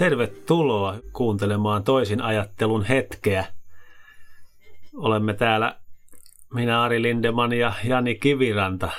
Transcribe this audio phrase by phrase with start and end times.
[0.00, 3.46] Tervetuloa kuuntelemaan toisin ajattelun hetkeä.
[4.96, 5.76] Olemme täällä
[6.54, 8.90] minä Ari Lindeman ja Jani Kiviranta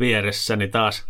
[0.00, 1.06] vieressäni taas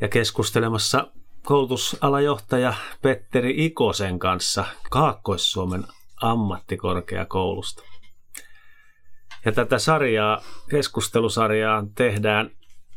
[0.00, 1.06] ja keskustelemassa
[1.44, 5.84] koulutusalajohtaja Petteri Ikosen kanssa Kaakkois-Suomen
[6.22, 7.82] ammattikorkeakoulusta.
[9.44, 12.50] Ja tätä sarjaa, keskustelusarjaa tehdään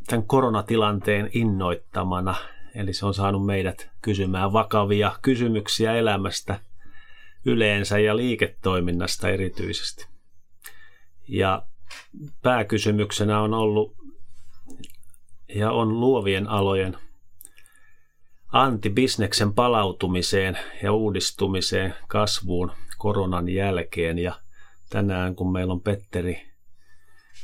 [0.08, 2.36] tämän koronatilanteen innoittamana.
[2.76, 6.60] Eli se on saanut meidät kysymään vakavia kysymyksiä elämästä
[7.46, 10.08] yleensä ja liiketoiminnasta erityisesti.
[11.28, 11.66] Ja
[12.42, 13.96] pääkysymyksenä on ollut
[15.56, 16.98] ja on luovien alojen
[18.52, 24.20] antibisneksen palautumiseen ja uudistumiseen kasvuun koronan jälkeen.
[24.20, 24.40] Ja
[24.90, 26.50] tänään kun meillä on Petteri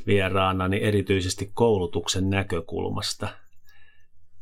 [0.06, 3.28] vieraana, niin erityisesti koulutuksen näkökulmasta.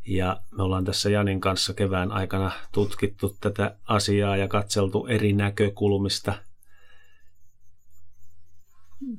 [0.07, 6.35] Ja me ollaan tässä Janin kanssa kevään aikana tutkittu tätä asiaa ja katseltu eri näkökulmista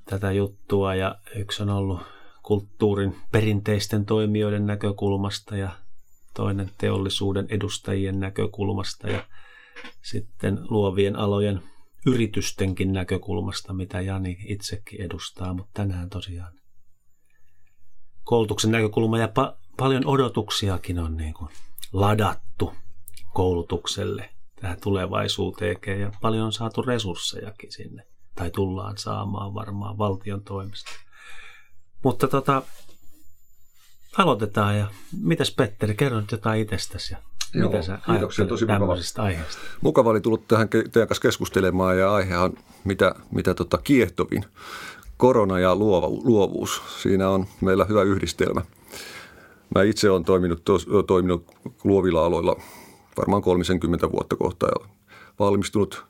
[0.06, 0.95] tätä juttua.
[0.95, 2.00] Ja yksi on ollut
[2.44, 5.69] kulttuurin perinteisten toimijoiden näkökulmasta ja
[6.33, 9.23] toinen teollisuuden edustajien näkökulmasta ja
[10.02, 11.61] sitten luovien alojen
[12.06, 16.53] yritystenkin näkökulmasta, mitä Jani itsekin edustaa, mutta tänään tosiaan
[18.23, 21.50] koulutuksen näkökulma ja pa- paljon odotuksiakin on niin kuin
[21.94, 22.73] ladattu
[23.34, 24.30] koulutukselle
[24.62, 30.92] tähän tulevaisuuteen ja paljon on saatu resurssejakin sinne tai tullaan saamaan varmaan valtion toimesta.
[32.03, 32.62] Mutta tota,
[34.18, 34.88] aloitetaan ja
[35.22, 37.18] mitäs Petteri, kerro nyt jotain itsestäsi ja
[37.53, 38.96] Joo, mitä sä kiitoksia, tosi mukava.
[39.18, 39.62] aiheesta?
[39.81, 42.53] Mukava oli tullut tähän teidän kanssa keskustelemaan ja aihehan
[42.84, 44.46] mitä, mitä tota kiehtovin.
[45.18, 46.81] Korona ja luova, luovuus.
[47.02, 48.62] Siinä on meillä hyvä yhdistelmä.
[49.75, 51.45] Mä itse olen toiminut, tos, toiminut
[51.83, 52.55] luovilla aloilla
[53.17, 54.90] varmaan 30 vuotta kohta ja
[55.40, 56.06] valmistunut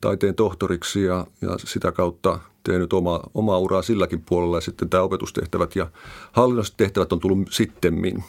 [0.00, 5.02] taiteen tohtoriksi ja, ja sitä kautta tehnyt oma, omaa uraa silläkin puolella ja sitten tämä
[5.02, 5.90] opetustehtävät ja
[6.32, 8.24] hallinnolliset tehtävät on tullut sittemmin,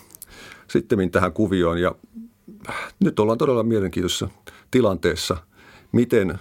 [0.67, 1.95] sittemmin tähän kuvioon ja
[2.99, 4.29] nyt ollaan todella mielenkiintoisessa
[4.71, 5.37] tilanteessa,
[5.91, 6.39] miten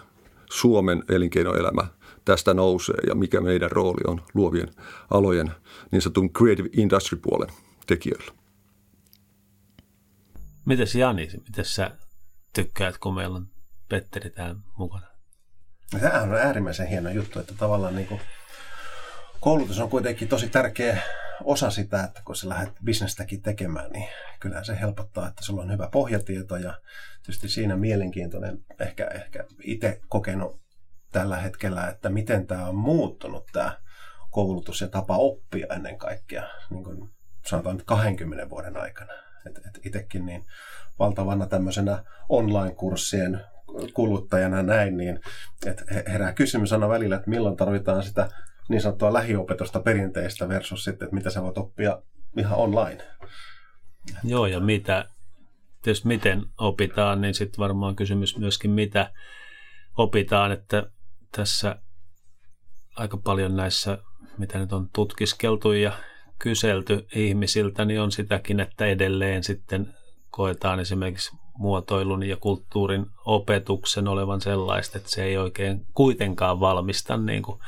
[0.51, 1.87] Suomen elinkeinoelämä
[2.25, 4.69] tästä nousee ja mikä meidän rooli on luovien
[5.11, 5.51] alojen
[5.91, 7.49] niin sanotun creative industry puolen
[7.89, 8.33] tekijöillä.
[10.65, 11.91] Mites Jani, miten sä
[12.53, 13.49] tykkäät, kun meillä on
[13.89, 15.07] Petteri täällä mukana?
[15.91, 18.21] Tämähän on äärimmäisen hieno juttu, että tavallaan niin kuin
[19.41, 21.03] koulutus on kuitenkin tosi tärkeä
[21.45, 24.09] osa sitä, että kun sä lähdet bisnestäkin tekemään, niin
[24.41, 26.81] kyllä se helpottaa, että sulla on hyvä pohjatieto ja
[27.23, 30.61] tietysti siinä mielenkiintoinen, ehkä, ehkä itse kokenut
[31.13, 33.77] tällä hetkellä, että miten tämä on muuttunut tämä
[34.31, 37.11] koulutus ja tapa oppia ennen kaikkea, niin kuin
[37.49, 39.13] sanotaan nyt 20 vuoden aikana.
[39.47, 40.47] Et, et itsekin niin
[40.99, 43.41] valtavana tämmöisenä online-kurssien
[43.95, 45.21] kuluttajana näin, niin
[45.67, 48.29] että herää kysymys aina välillä, että milloin tarvitaan sitä
[48.69, 52.03] niin sanottua lähiopetusta perinteistä versus sitten, että mitä sä voit oppia
[52.37, 53.05] ihan online.
[54.25, 55.09] Joo, ja mitä,
[55.83, 59.13] tietysti miten opitaan, niin sitten varmaan kysymys myöskin, mitä
[59.97, 60.91] opitaan, että
[61.37, 61.77] tässä
[62.97, 63.99] aika paljon näissä,
[64.39, 65.93] mitä nyt on tutkiskeltu ja
[66.39, 69.95] kyselty ihmisiltä, niin on sitäkin, että edelleen sitten
[70.31, 77.43] koetaan esimerkiksi muotoilun ja kulttuurin opetuksen olevan sellaista, että se ei oikein kuitenkaan valmista niin
[77.43, 77.61] kuin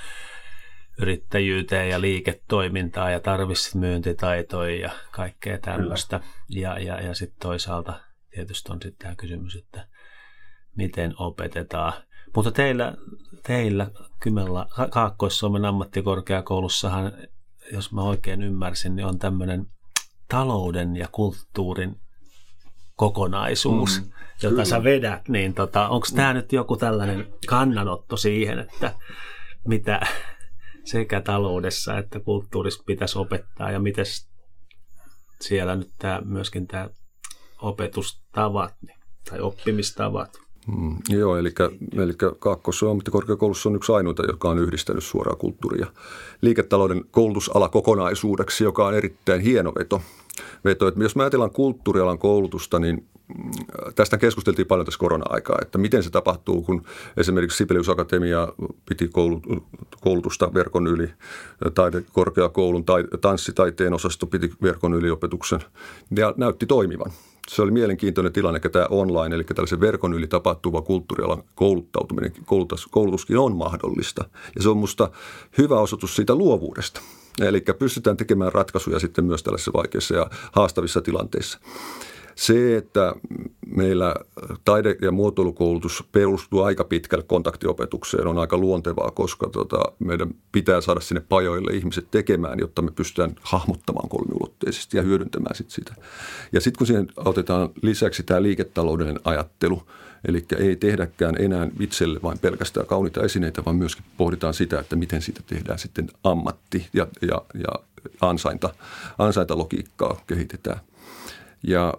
[1.00, 6.20] yrittäjyyteen ja liiketoimintaa ja tarvitsisi myyntitaitoja ja kaikkea tämmöistä.
[6.48, 8.00] Ja, ja, ja sitten toisaalta
[8.30, 9.86] tietysti on sitten tämä kysymys, että
[10.76, 11.92] miten opetetaan.
[12.36, 12.94] Mutta teillä,
[13.46, 17.12] teillä Kymellä Kaakkois-Suomen ammattikorkeakoulussahan,
[17.72, 19.66] jos mä oikein ymmärsin, niin on tämmöinen
[20.28, 22.00] talouden ja kulttuurin
[22.96, 24.64] kokonaisuus, mm, jota kyllä.
[24.64, 28.94] sä vedät, niin tota, onko tämä nyt joku tällainen kannanotto siihen, että
[29.68, 30.00] mitä
[30.84, 34.04] sekä taloudessa että kulttuurissa pitäisi opettaa ja miten
[35.40, 36.88] siellä nyt tää, myöskin tämä
[37.62, 38.98] opetustavat niin,
[39.30, 40.38] tai oppimistavat?
[40.66, 41.52] Mm, joo, eli,
[41.96, 45.86] eli Kaakkois- ammattikorkeakoulussa on yksi ainoita, joka on yhdistänyt suoraa kulttuuria
[46.40, 50.02] liiketalouden koulutusala kokonaisuudeksi, joka on erittäin hieno veto
[50.64, 50.88] veto.
[50.88, 53.50] Että jos mä ajatellaan kulttuurialan koulutusta, niin mm,
[53.94, 56.82] tästä keskusteltiin paljon tässä korona-aikaa, että miten se tapahtuu, kun
[57.16, 58.48] esimerkiksi Sibelius Akatemia
[58.88, 59.10] piti
[60.00, 61.10] koulutusta verkon yli,
[61.74, 65.60] taidekorkeakoulun tai tanssitaiteen osasto piti verkon yliopetuksen
[66.16, 67.12] ja näytti toimivan.
[67.50, 72.86] Se oli mielenkiintoinen tilanne, että tämä online, eli tällaisen verkon yli tapahtuva kulttuurialan kouluttautuminen, koulutus,
[72.86, 74.24] koulutuskin on mahdollista.
[74.56, 75.10] Ja se on minusta
[75.58, 77.00] hyvä osoitus siitä luovuudesta.
[77.40, 81.58] Eli pystytään tekemään ratkaisuja sitten myös tällaisissa vaikeissa ja haastavissa tilanteissa.
[82.40, 83.14] Se, että
[83.66, 84.14] meillä
[84.64, 91.00] taide- ja muotoilukoulutus perustuu aika pitkälle kontaktiopetukseen, on aika luontevaa, koska tota, meidän pitää saada
[91.00, 95.94] sinne pajoille ihmiset tekemään, jotta me pystytään hahmottamaan kolmiulotteisesti ja hyödyntämään sit sitä.
[96.52, 99.82] Ja sitten kun siihen otetaan lisäksi tämä liiketaloudellinen ajattelu,
[100.28, 105.22] eli ei tehdäkään enää itselle vain pelkästään kauniita esineitä, vaan myöskin pohditaan sitä, että miten
[105.22, 107.72] siitä tehdään sitten ammatti ja, ja, ja
[108.20, 108.74] ansainta,
[109.18, 110.80] ansaintalogiikkaa kehitetään.
[111.62, 111.94] Ja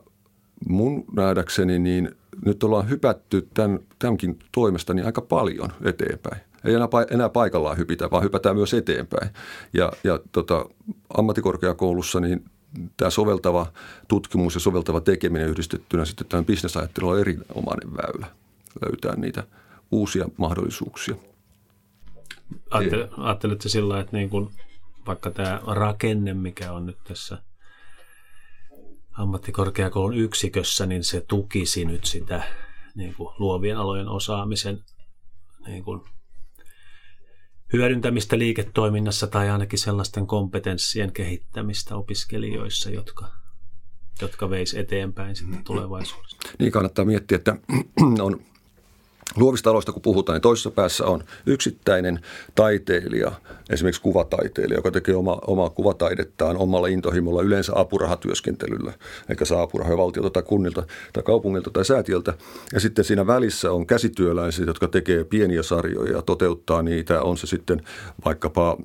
[0.70, 2.16] mun nähdäkseni niin
[2.46, 6.42] nyt ollaan hypätty tämän, tämänkin toimesta niin aika paljon eteenpäin.
[6.66, 9.30] Ei enää, enää paikallaan hypitä, vaan hypätään myös eteenpäin.
[9.74, 10.66] Ja, ja tota,
[11.18, 12.46] ammattikorkeakoulussa niin
[12.98, 13.68] tämä soveltava
[14.08, 18.28] tutkimus ja soveltava tekeminen yhdistettynä sitten tämän bisnesajatteluun on erinomainen väylä
[18.82, 19.44] löytää niitä
[19.92, 21.16] uusia mahdollisuuksia.
[23.18, 24.50] Ajattelette sillä että niin kuin,
[25.08, 27.38] vaikka tämä rakenne, mikä on nyt tässä–
[29.12, 32.44] ammattikorkeakoulun yksikössä, niin se tukisi nyt sitä
[32.96, 34.84] niin kuin luovien alojen osaamisen
[35.68, 36.02] niin kuin
[37.74, 43.32] hyödyntämistä liiketoiminnassa tai ainakin sellaisten kompetenssien kehittämistä opiskelijoissa, jotka,
[44.22, 46.38] jotka veisi eteenpäin sitten tulevaisuudessa.
[46.60, 47.56] Niin kannattaa miettiä, että
[48.22, 48.51] on
[49.38, 52.20] Luovista aloista kun puhutaan, niin toisessa päässä on yksittäinen
[52.56, 53.32] taiteilija,
[53.70, 58.94] esimerkiksi kuvataiteilija, joka tekee oma, omaa kuvataidettaan omalla intohimolla yleensä apurahatyöskentelyllä,
[59.30, 60.84] eikä saa apurahoja valtiolta tai kunnilta
[61.14, 62.34] tai kaupungilta tai säätiöltä.
[62.74, 67.22] Ja sitten siinä välissä on käsityöläisiä, jotka tekee pieniä sarjoja ja toteuttaa niitä.
[67.22, 67.82] On se sitten
[68.26, 68.78] vaikkapa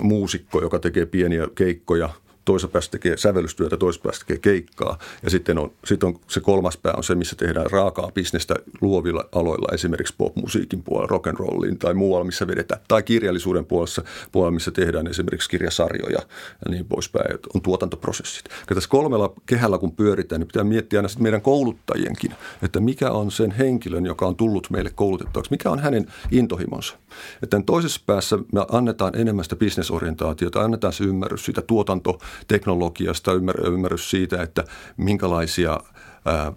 [0.00, 2.08] muusikko, joka tekee pieniä keikkoja–
[2.44, 4.98] toisessa päässä tekee sävellystyötä, toisessa päässä tekee keikkaa.
[5.22, 9.24] Ja sitten on, sitten on se kolmas pää on se, missä tehdään raakaa bisnestä luovilla
[9.32, 12.80] aloilla, esimerkiksi popmusiikin puolella, rock'n'rollin tai muualla, missä vedetään.
[12.88, 14.02] Tai kirjallisuuden puolessa,
[14.32, 16.18] puolella, missä tehdään esimerkiksi kirjasarjoja
[16.64, 17.38] ja niin poispäin.
[17.54, 18.44] On tuotantoprosessit.
[18.68, 23.10] Ja tässä kolmella kehällä kun pyöritään, niin pitää miettiä aina sitten meidän kouluttajienkin, että mikä
[23.10, 26.96] on sen henkilön, joka on tullut meille koulutettavaksi, mikä on hänen intohimonsa.
[27.42, 32.18] Että toisessa päässä me annetaan enemmän sitä bisnesorientaatiota, annetaan se ymmärrys siitä tuotanto
[32.48, 33.32] teknologiasta,
[33.66, 34.64] ymmärrys siitä, että
[34.96, 35.80] minkälaisia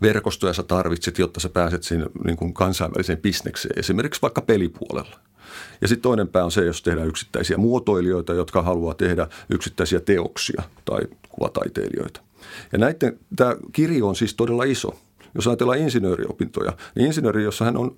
[0.01, 5.19] verkostoja sä tarvitset, jotta sä pääset sinne niin kuin kansainväliseen bisnekseen, esimerkiksi vaikka pelipuolella.
[5.81, 10.63] Ja sitten toinen pää on se, jos tehdään yksittäisiä muotoilijoita, jotka haluaa tehdä yksittäisiä teoksia
[10.85, 12.21] tai kuvataiteilijoita.
[12.71, 14.95] Ja näiden, tämä kirjo on siis todella iso.
[15.35, 17.95] Jos ajatellaan insinööriopintoja, niin insinööri, jossa hän on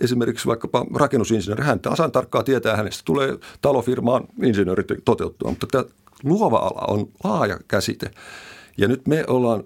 [0.00, 5.84] esimerkiksi vaikkapa rakennusinsinööri, hän tasan tarkkaan tietää hänestä, tulee talofirmaan insinöörit toteuttua, mutta
[6.26, 8.10] luova ala on laaja käsite.
[8.78, 9.64] Ja nyt me ollaan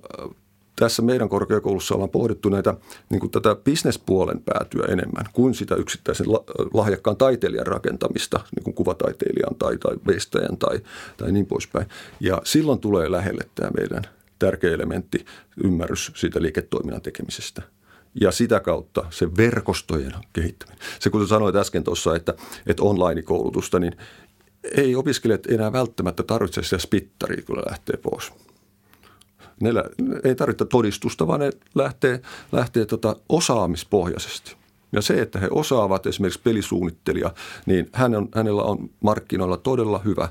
[0.76, 2.74] tässä meidän korkeakoulussa ollaan pohdittu näitä
[3.10, 6.26] niin kuin tätä bisnespuolen päätyä enemmän kuin sitä yksittäisen
[6.74, 10.80] lahjakkaan taiteilijan rakentamista, niin kuin kuvataiteilijan tai, tai veistäjän tai,
[11.16, 11.86] tai niin poispäin.
[12.20, 14.02] Ja silloin tulee lähelle tämä meidän
[14.38, 15.24] tärkeä elementti,
[15.64, 17.62] ymmärrys siitä liiketoiminnan tekemisestä
[18.20, 20.78] ja sitä kautta se verkostojen kehittäminen.
[20.98, 22.34] Se kun sanoit äsken tuossa, että,
[22.66, 23.96] että online-koulutusta, niin
[24.64, 28.32] ei opiskelijat enää välttämättä tarvitse sitä spittaria, kun lähtee pois.
[29.60, 29.70] Ne
[30.24, 32.20] ei tarvitse todistusta, vaan ne lähtee,
[32.52, 34.56] lähtee tota osaamispohjaisesti.
[34.92, 37.34] Ja se, että he osaavat esimerkiksi pelisuunnittelija,
[37.66, 40.28] niin hän on, hänellä on markkinoilla todella hyvä,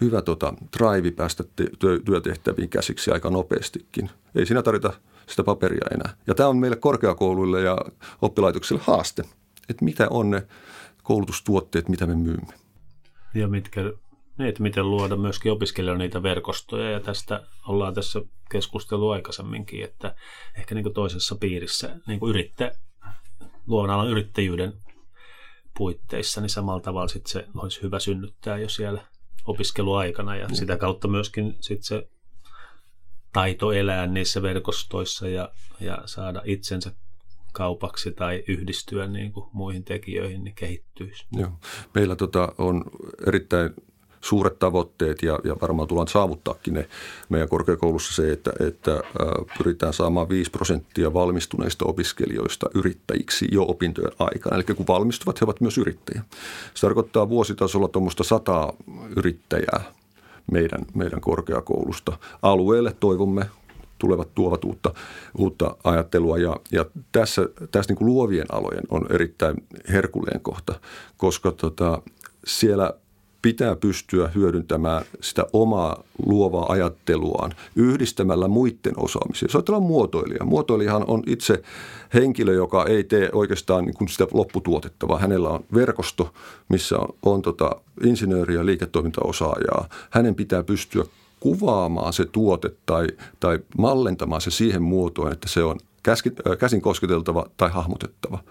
[0.00, 1.44] hyvä tota, drive päästä
[1.78, 4.10] työ, työtehtäviin käsiksi aika nopeastikin.
[4.34, 4.92] Ei siinä tarvita
[5.26, 6.14] sitä paperia enää.
[6.26, 7.78] Ja tämä on meille korkeakouluille ja
[8.22, 9.22] oppilaitoksille haaste,
[9.68, 10.46] että mitä on ne
[11.02, 12.52] koulutustuotteet, mitä me myymme
[13.38, 13.80] ja mitkä,
[14.38, 16.90] että miten luoda myöskin opiskelijoille niitä verkostoja.
[16.90, 20.14] Ja tästä ollaan tässä keskustelua aikaisemminkin, että
[20.56, 22.72] ehkä niin toisessa piirissä niin yrittä,
[23.66, 24.72] luovan alan yrittäjyyden
[25.78, 29.04] puitteissa, niin samalla tavalla sit se olisi hyvä synnyttää jo siellä
[29.46, 32.08] opiskeluaikana ja sitä kautta myöskin sit se
[33.32, 36.92] taito elää niissä verkostoissa ja, ja saada itsensä
[37.52, 41.26] kaupaksi tai yhdistyä niin kuin muihin tekijöihin, niin kehittyisi.
[41.32, 41.50] Joo.
[41.94, 42.84] Meillä tota on
[43.26, 43.70] erittäin
[44.20, 46.88] suuret tavoitteet ja, ja varmaan tullaan saavuttaakin ne
[47.28, 49.02] meidän korkeakoulussa se, että, että
[49.58, 54.56] pyritään saamaan 5 prosenttia valmistuneista opiskelijoista yrittäjiksi jo opintojen aikana.
[54.56, 56.22] Eli kun valmistuvat, he ovat myös yrittäjiä.
[56.74, 58.72] Se tarkoittaa vuositasolla tuommoista sataa
[59.16, 59.92] yrittäjää
[60.52, 62.18] meidän, meidän korkeakoulusta.
[62.42, 63.46] Alueelle toivomme
[63.98, 64.94] tulevat tuovat uutta,
[65.38, 66.38] uutta ajattelua.
[66.38, 69.56] Ja, ja tässä, tässä niin kuin luovien alojen on erittäin
[69.88, 70.80] herkulleen kohta,
[71.16, 72.02] koska tota,
[72.46, 72.94] siellä
[73.42, 79.46] pitää pystyä hyödyntämään sitä omaa luovaa ajatteluaan yhdistämällä muiden osaamisia.
[79.46, 80.44] Jos ajatellaan muotoilija.
[80.44, 81.62] Muotoilijahan on itse
[82.14, 86.34] henkilö, joka ei tee oikeastaan niin kuin sitä lopputuotetta, vaan hänellä on verkosto,
[86.68, 87.70] missä on, on tota
[88.04, 89.88] insinööriä, liiketoimintaosaajaa.
[90.10, 91.04] Hänen pitää pystyä
[91.40, 93.06] kuvaamaan se tuote tai,
[93.40, 95.78] tai mallentamaan se siihen muotoon, että se on
[96.58, 98.38] käsin kosketeltava tai hahmotettava–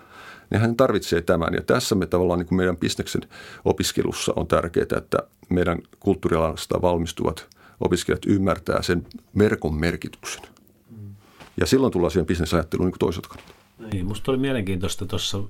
[0.49, 1.53] niin hän tarvitsee tämän.
[1.53, 3.21] Ja tässä me tavallaan niin kuin meidän bisneksen
[3.65, 5.17] opiskelussa on tärkeää, että
[5.49, 7.47] meidän kulttuurialasta valmistuvat
[7.79, 10.43] opiskelijat ymmärtää sen merkon merkityksen.
[11.59, 13.53] Ja silloin tullaan siihen bisnesajatteluun niin toiselta kannalta.
[13.93, 15.43] Niin, musta oli mielenkiintoista tuossa,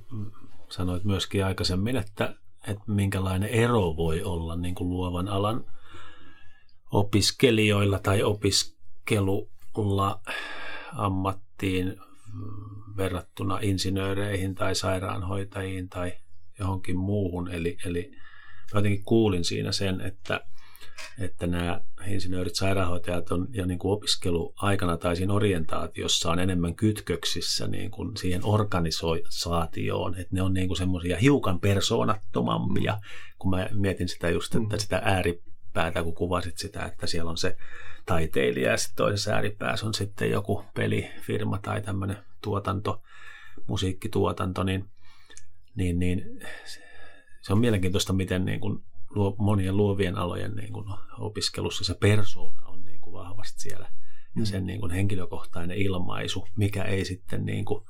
[0.68, 2.34] sanoit myöskin aikaisemmin, että,
[2.68, 5.64] että minkälainen ero voi olla niin kuin luovan alan
[6.92, 10.20] opiskelijoilla tai opiskelulla
[10.92, 11.96] ammattiin
[12.96, 16.12] verrattuna insinööreihin tai sairaanhoitajiin tai
[16.58, 17.50] johonkin muuhun.
[17.50, 18.10] Eli, eli
[18.74, 20.40] mä jotenkin kuulin siinä sen, että,
[21.18, 27.66] että nämä insinöörit, sairaanhoitajat on jo niin kuin opiskeluaikana tai siinä orientaatiossa on enemmän kytköksissä
[27.66, 32.98] niin kuin siihen organisaatioon, että ne on niin kuin semmoisia hiukan persoonattomampia,
[33.38, 34.80] kun mä mietin sitä just, että mm.
[34.80, 34.98] sitä
[35.68, 37.56] ääripäätä, kun kuvasit sitä, että siellä on se
[38.06, 43.02] taiteilija ja sitten toisessa ääripäässä on sitten joku pelifirma tai tämmöinen tuotanto,
[43.66, 44.90] musiikkituotanto, niin,
[45.74, 46.40] niin, niin
[47.40, 50.86] se on mielenkiintoista, miten niin kuin luo, monien luovien alojen niin kuin
[51.18, 53.88] opiskelussa se persoona on niin kuin vahvasti siellä.
[54.36, 57.84] Ja sen niin kuin henkilökohtainen ilmaisu, mikä ei sitten niin kuin,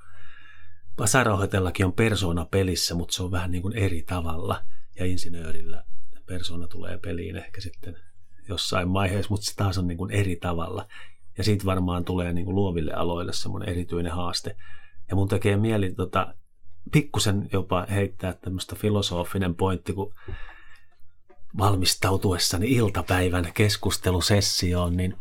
[1.05, 4.65] sairaanhoitajallakin on persoona pelissä, mutta se on vähän niin kuin eri tavalla.
[4.99, 5.85] Ja insinöörillä
[6.29, 7.97] persoona tulee peliin ehkä sitten
[8.49, 10.89] jossain vaiheessa, mutta se taas on niin kuin eri tavalla.
[11.39, 14.57] Ja siitä varmaan tulee niin kuin luoville aloille semmoinen erityinen haaste.
[15.11, 16.35] Ja mun tekee mieli tota,
[16.93, 20.15] pikkusen jopa heittää tämmöistä filosofinen pointti, kun
[21.59, 25.17] valmistautuessani iltapäivän keskustelusessioon, niin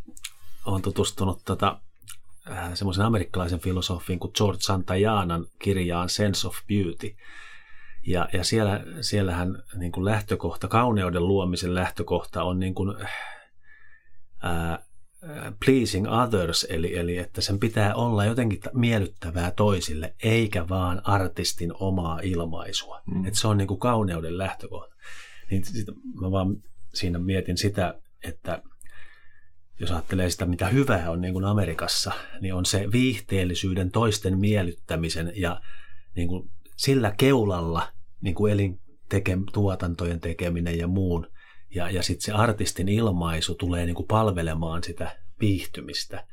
[0.66, 1.80] olen tutustunut tota,
[2.52, 7.16] äh, semmoisen amerikkalaisen filosofin kuin George Santajanan kirjaan Sense of Beauty.
[8.08, 12.96] Ja, ja siellä, siellähän niin kuin lähtökohta, kauneuden luomisen lähtökohta on niin kuin,
[14.44, 14.80] ää,
[15.66, 22.20] pleasing others, eli, eli että sen pitää olla jotenkin miellyttävää toisille, eikä vaan artistin omaa
[22.24, 23.02] ilmaisua.
[23.06, 23.26] Mm.
[23.26, 24.96] Että se on niin kuin kauneuden lähtökohta.
[25.52, 25.88] Niin sit
[26.22, 26.56] mä vaan
[26.94, 28.62] siinä mietin sitä, että
[29.80, 32.12] jos ajattelee sitä, mitä hyvää on niin kuin Amerikassa,
[32.42, 35.62] niin on se viihteellisyyden, toisten miellyttämisen ja
[36.16, 41.28] niin kuin sillä keulalla niin kuin elin teke, tuotantojen tekeminen ja muun.
[41.76, 46.28] Ja, ja sitten se artistin ilmaisu tulee niin kuin palvelemaan sitä viihtymistä.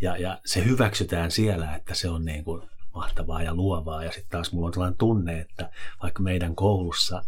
[0.00, 2.62] Ja, ja se hyväksytään siellä, että se on niin kuin
[2.94, 4.04] mahtavaa ja luovaa.
[4.04, 5.70] Ja sitten taas mulla on sellainen tunne, että
[6.02, 7.22] vaikka meidän koulussa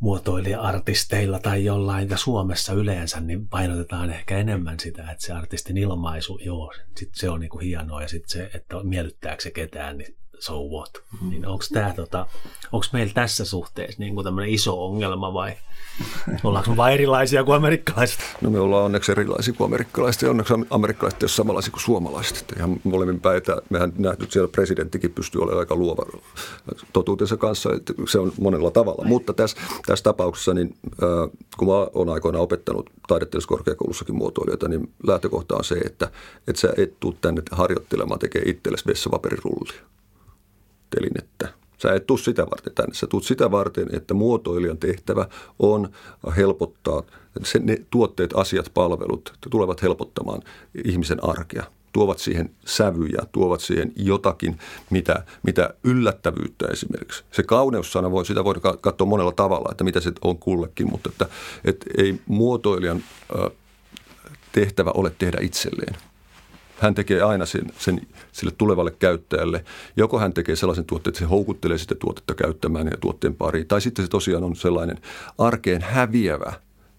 [0.00, 6.38] muotoilija-artisteilla tai jollain ja Suomessa yleensä, niin painotetaan ehkä enemmän sitä, että se artistin ilmaisu,
[6.44, 10.16] joo, sit se on niin kuin hienoa ja sitten se, että miellyttääkö se ketään, niin
[10.40, 10.90] so what.
[11.22, 11.30] Mm.
[11.30, 12.26] Niin onko tämä tota,
[12.72, 15.56] onko meillä tässä suhteessa niin kuin tämmöinen iso ongelma vai
[16.44, 18.18] ollaanko me vain erilaisia kuin amerikkalaiset?
[18.40, 22.36] No me ollaan onneksi erilaisia kuin amerikkalaiset ja onneksi amerikkalaiset ei ole samanlaisia kuin suomalaiset.
[22.36, 26.20] Että ihan molemmin päin, että mehän nähty, siellä presidenttikin pystyy olemaan aika luova
[26.92, 29.04] totuutensa kanssa, että se on monella tavalla.
[29.04, 29.56] Mutta tässä,
[29.86, 35.74] tässä tapauksessa, niin, äh, kun mä olen aikoinaan opettanut taidetteelliskorkeakoulussakin muotoilijoita, niin lähtökohta on se,
[35.74, 36.10] että,
[36.48, 39.80] että sä et tule tänne harjoittelemaan tekee itsellesi vessapaperirullia
[40.90, 41.60] telinettä.
[41.82, 42.94] Sä et tuu sitä varten tänne.
[42.94, 45.28] Sä tuut sitä varten, että muotoilijan tehtävä
[45.58, 45.88] on
[46.36, 47.02] helpottaa,
[47.44, 50.42] se, ne tuotteet, asiat, palvelut tulevat helpottamaan
[50.84, 51.64] ihmisen arkea.
[51.92, 54.58] Tuovat siihen sävyjä, tuovat siihen jotakin,
[54.90, 57.24] mitä, mitä yllättävyyttä esimerkiksi.
[57.32, 61.26] Se kauneussana, voi, sitä voida katsoa monella tavalla, että mitä se on kullekin, mutta että,
[61.64, 63.02] että ei muotoilijan
[64.52, 65.96] tehtävä ole tehdä itselleen–
[66.80, 68.00] hän tekee aina sen, sen
[68.32, 69.64] sille tulevalle käyttäjälle.
[69.96, 73.80] Joko hän tekee sellaisen tuotteen, että se houkuttelee sitä tuotetta käyttämään ja tuotteen pariin, tai
[73.80, 74.98] sitten se tosiaan on sellainen
[75.38, 76.52] arkeen häviävä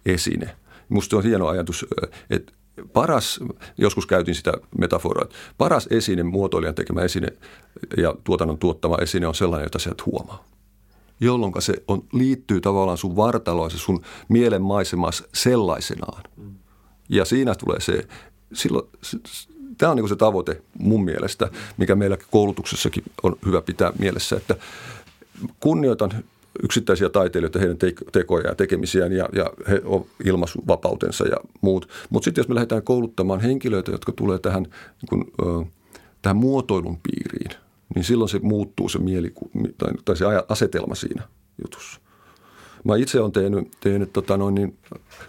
[0.06, 0.56] esine.
[0.90, 1.86] Minusta on hieno ajatus,
[2.30, 2.54] että
[2.94, 3.40] paras,
[3.78, 7.28] joskus käytin sitä metaforaa, että paras esine, muotoilijan tekemä esine
[7.98, 10.52] ja tuotannon tuottama esine on sellainen, jota sä et huomaa
[11.24, 16.24] jolloin se on, liittyy tavallaan sun vartaloon, se sun mielen maisemas sellaisenaan.
[17.10, 18.08] Ja siinä tulee se,
[18.54, 18.88] silloin
[19.82, 24.56] tämä on niin se tavoite mun mielestä, mikä meillä koulutuksessakin on hyvä pitää mielessä, että
[25.60, 26.12] kunnioitan
[26.64, 27.78] yksittäisiä taiteilijoita, heidän
[28.12, 31.90] tekoja ja tekemisiään ja, ja he on ilmaisuvapautensa ja muut.
[32.10, 35.32] Mutta sitten jos me lähdetään kouluttamaan henkilöitä, jotka tulee tähän, niin kun,
[36.22, 37.62] tähän muotoilun piiriin,
[37.96, 41.24] niin silloin se muuttuu se mieliku, tai, tai se asetelma siinä
[41.64, 42.00] jutussa.
[42.84, 44.78] Mä itse olen tehnyt, tehnyt tota noin niin,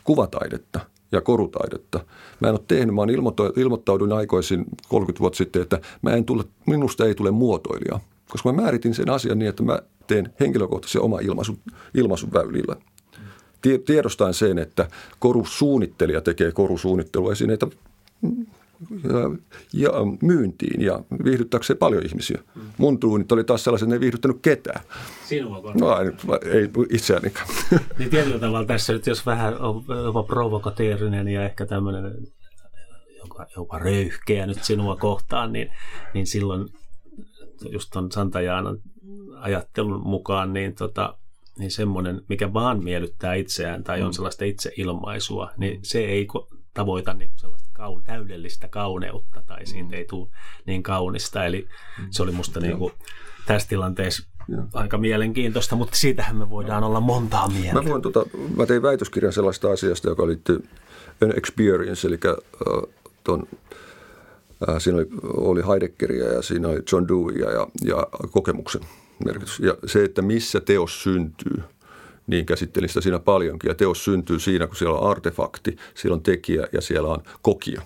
[0.04, 0.80] kuvataidetta–
[1.12, 2.00] ja korutaidetta.
[2.40, 3.02] Mä en ole tehnyt, mä
[3.56, 8.00] ilmoittauduin aikoisin 30 vuotta sitten, että mä en tule, minusta ei tule muotoilija,
[8.30, 11.58] koska mä määritin sen asian niin, että mä teen henkilökohtaisen oma ilmaisun,
[11.94, 12.76] ilmaisun väylillä.
[13.86, 14.88] tiedostaen sen, että
[15.18, 17.66] korusuunnittelija tekee korusuunnitteluesineitä
[19.72, 19.90] ja
[20.22, 22.42] myyntiin ja viihdyttääkseen paljon ihmisiä.
[22.78, 24.84] Mun tuunit oli taas sellaisen, että ne ei viihdyttänyt ketään.
[25.24, 27.46] Sinua No, ei, ei itseäänikään.
[27.98, 32.26] Niin tietyllä tavalla tässä nyt, jos vähän on jopa provokateerinen ja ehkä tämmöinen
[33.18, 35.70] jopa, jopa röyhkeä nyt sinua kohtaan, niin,
[36.14, 36.68] niin silloin
[37.70, 38.78] just ton Santajaanan
[39.34, 41.18] ajattelun mukaan, niin, tota,
[41.58, 44.12] niin semmoinen, mikä vaan miellyttää itseään tai on mm.
[44.12, 46.28] sellaista itseilmaisua, niin se ei
[46.74, 49.94] tavoita niin sellaista kaun, täydellistä kauneutta tai siitä mm.
[49.94, 50.28] ei tule
[50.66, 51.44] niin kaunista.
[51.44, 52.06] Eli mm.
[52.10, 52.92] se oli musta niin kuin,
[53.46, 54.64] tässä tilanteessa ja.
[54.72, 57.82] aika mielenkiintoista, mutta siitähän me voidaan olla montaa mieltä.
[57.82, 60.68] Mä, voin, tota, mä tein väitöskirjan sellaista asiasta, joka liittyy
[61.22, 62.34] an experience, eli äh,
[63.24, 63.48] ton,
[64.68, 68.82] äh, siinä oli, oli Heideggeria ja siinä oli John Deweyä ja, ja kokemuksen
[69.24, 69.60] merkitys.
[69.60, 71.62] Ja se, että missä teos syntyy,
[72.26, 73.68] niin käsittelin sitä siinä paljonkin.
[73.68, 77.82] Ja teos syntyy siinä, kun siellä on artefakti, siellä on tekijä ja siellä on kokija.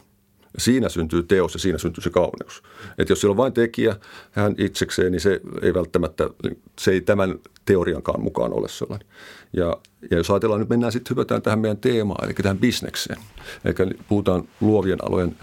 [0.55, 2.63] Ja siinä syntyy teos ja siinä syntyy se kauneus.
[2.99, 3.97] Että jos siellä on vain tekijä,
[4.33, 6.31] hän itsekseen, niin se ei välttämättä,
[6.79, 9.09] se ei tämän teoriankaan mukaan ole sellainen.
[9.53, 9.77] Ja,
[10.11, 13.19] ja jos ajatellaan, nyt mennään sitten hypätään tähän meidän teemaan, eli tähän bisnekseen.
[13.65, 13.75] Eli
[14.09, 15.37] puhutaan luovien alojen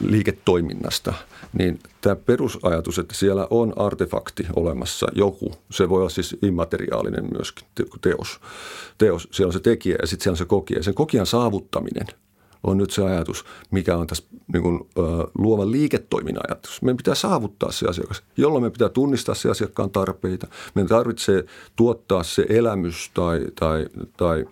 [0.00, 1.14] liiketoiminnasta,
[1.52, 7.66] niin tämä perusajatus, että siellä on artefakti olemassa, joku, se voi olla siis immateriaalinen myöskin
[8.00, 8.40] teos.
[8.98, 10.78] teos siellä on se tekijä ja sitten siellä on se kokija.
[10.78, 12.06] Ja sen kokijan saavuttaminen
[12.62, 14.80] on nyt se ajatus, mikä on tässä niin kuin,
[15.38, 16.82] luovan liiketoiminnan ajatus.
[16.82, 20.46] Meidän pitää saavuttaa se asiakas, jolloin me pitää tunnistaa se asiakkaan tarpeita.
[20.74, 21.44] Meidän tarvitsee
[21.76, 24.44] tuottaa se elämys tai, tai, tai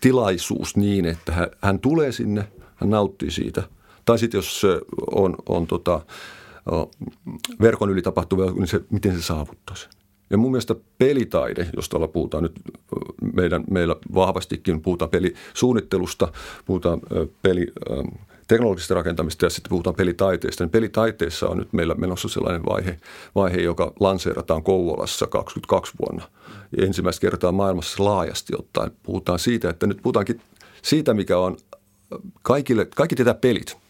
[0.00, 3.62] tilaisuus niin, että hän tulee sinne, hän nauttii siitä–
[4.04, 4.66] tai sitten jos
[5.10, 6.00] on, on tota,
[7.60, 9.76] verkon yli tapahtuva, niin se, miten se saavuttaa.
[10.30, 12.52] Ja mun mielestä pelitaide, josta ollaan puhutaan nyt
[13.34, 16.32] meidän, meillä vahvastikin, puhutaan pelisuunnittelusta,
[16.64, 17.00] puhutaan
[17.42, 17.66] peli,
[18.48, 20.64] teknologisesta rakentamista ja sitten puhutaan pelitaiteesta.
[20.64, 23.00] Niin pelitaiteessa on nyt meillä menossa sellainen vaihe,
[23.34, 26.28] vaihe joka lanseerataan Kouvolassa 22 vuonna.
[26.76, 30.40] Ja ensimmäistä kertaa maailmassa laajasti ottaen puhutaan siitä, että nyt puhutaankin
[30.82, 31.56] siitä, mikä on
[32.42, 33.83] kaikille, kaikki tietää pelit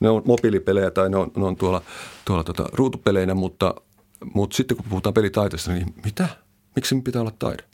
[0.00, 1.82] ne on mobiilipelejä tai ne on, ne on tuolla,
[2.24, 3.74] tuolla tota, ruutupeleinä, mutta,
[4.34, 6.28] mutta sitten kun puhutaan pelitaiteesta, niin mitä?
[6.76, 7.64] Miksi pitää olla taide?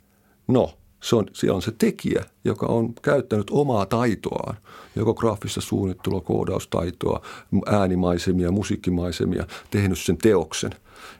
[0.47, 4.57] No, se on, siellä on se tekijä, joka on käyttänyt omaa taitoaan,
[4.95, 7.21] joko graafista suunnittelua, koodaustaitoa,
[7.65, 10.71] äänimaisemia, musiikkimaisemia, tehnyt sen teoksen.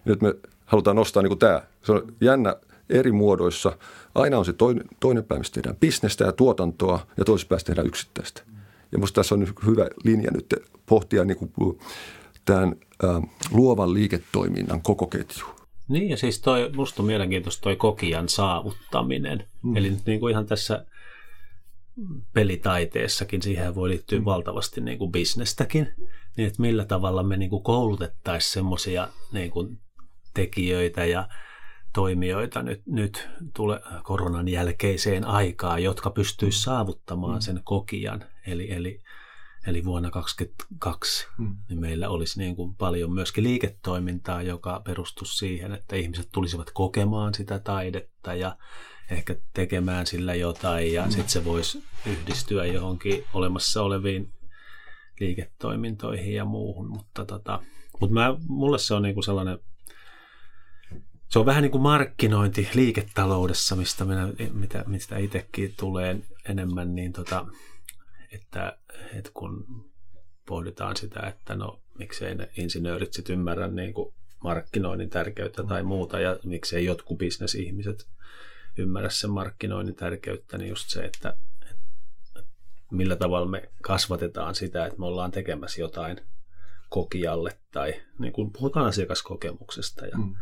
[0.05, 1.61] Ja nyt me halutaan nostaa niin kuin tämä.
[1.83, 2.55] Se on jännä
[2.89, 3.77] eri muodoissa.
[4.15, 7.87] Aina on se toinen, toinen päivä, missä tehdään bisnestä ja tuotantoa, ja toisessa päässä tehdään
[7.87, 8.41] yksittäistä.
[8.91, 10.55] Ja minusta tässä on hyvä linja nyt
[10.89, 11.79] pohtia niin kuin
[12.45, 13.07] tämän ä,
[13.51, 15.45] luovan liiketoiminnan koko ketju.
[15.87, 19.47] Niin ja siis toi, musta on mielenkiintoista toi kokijan saavuttaminen.
[19.63, 19.77] Mm.
[19.77, 20.85] Eli nyt niin kuin ihan tässä
[22.33, 24.25] pelitaiteessakin siihen voi liittyä mm.
[24.25, 25.93] valtavasti niin kuin bisnestäkin,
[26.37, 29.79] niin että millä tavalla me niin kuin koulutettaisiin semmoisia niin kuin
[30.33, 31.27] tekijöitä ja
[31.93, 37.41] toimijoita nyt, nyt tule koronan jälkeiseen aikaan, jotka pystyisivät saavuttamaan mm.
[37.41, 38.23] sen kokijan.
[38.47, 39.01] Eli, eli,
[39.67, 41.55] eli vuonna 2022 mm.
[41.69, 47.33] niin meillä olisi niin kuin paljon myöskin liiketoimintaa, joka perustuisi siihen, että ihmiset tulisivat kokemaan
[47.33, 48.57] sitä taidetta ja
[49.11, 51.11] ehkä tekemään sillä jotain ja mm.
[51.11, 54.33] sitten se voisi yhdistyä johonkin olemassa oleviin
[55.19, 56.89] liiketoimintoihin ja muuhun.
[56.89, 57.59] Mutta, tota,
[57.99, 59.59] mutta mä, mulle se on niin kuin sellainen
[61.29, 67.13] se on vähän niin kuin markkinointi liiketaloudessa, mistä, minä, mitä, mistä itsekin tulee enemmän, niin
[67.13, 67.45] tota,
[68.31, 68.77] että,
[69.13, 69.65] että kun
[70.47, 74.13] pohditaan sitä, että no miksei ne insinöörit sitten ymmärrä niin kuin
[74.43, 78.07] markkinoinnin tärkeyttä tai muuta, ja miksei jotkut bisnesihmiset
[78.77, 82.43] ymmärrä sen markkinoinnin tärkeyttä, niin just se, että, että
[82.91, 86.21] millä tavalla me kasvatetaan sitä, että me ollaan tekemässä jotain
[86.89, 90.35] kokijalle tai niin kuin puhutaan asiakaskokemuksesta ja mm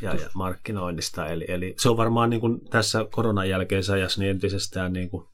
[0.00, 1.26] ja, ja markkinoinnista.
[1.26, 5.28] Eli, eli se on varmaan niin kuin tässä koronan jälkeisessä ajassa niin entisestään niin kuin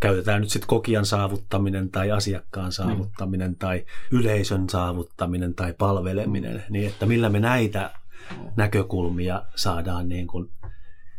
[0.00, 2.72] käytetään nyt sitten kokijan saavuttaminen tai asiakkaan mm.
[2.72, 3.56] saavuttaminen mm.
[3.56, 6.62] tai yleisön saavuttaminen tai palveleminen, mm.
[6.72, 7.90] niin että millä me näitä
[8.56, 10.50] näkökulmia saadaan niin kuin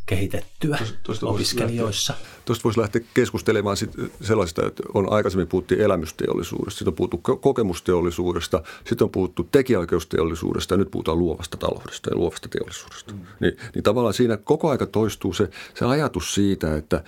[0.05, 2.13] kehitettyä tuosta opiskelijoissa.
[2.45, 3.91] Tuosta voisi lähteä keskustelemaan sit
[4.21, 10.77] sellaista, että on aikaisemmin puhuttiin elämysteollisuudesta, sitten on puhuttu kokemusteollisuudesta, sitten on puhuttu tekijäoikeusteollisuudesta ja
[10.77, 13.13] nyt puhutaan luovasta taloudesta ja luovasta teollisuudesta.
[13.13, 13.19] Mm.
[13.39, 17.03] Niin, niin tavallaan siinä koko aika toistuu se, se ajatus siitä, että,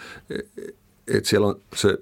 [1.08, 1.98] että siellä on se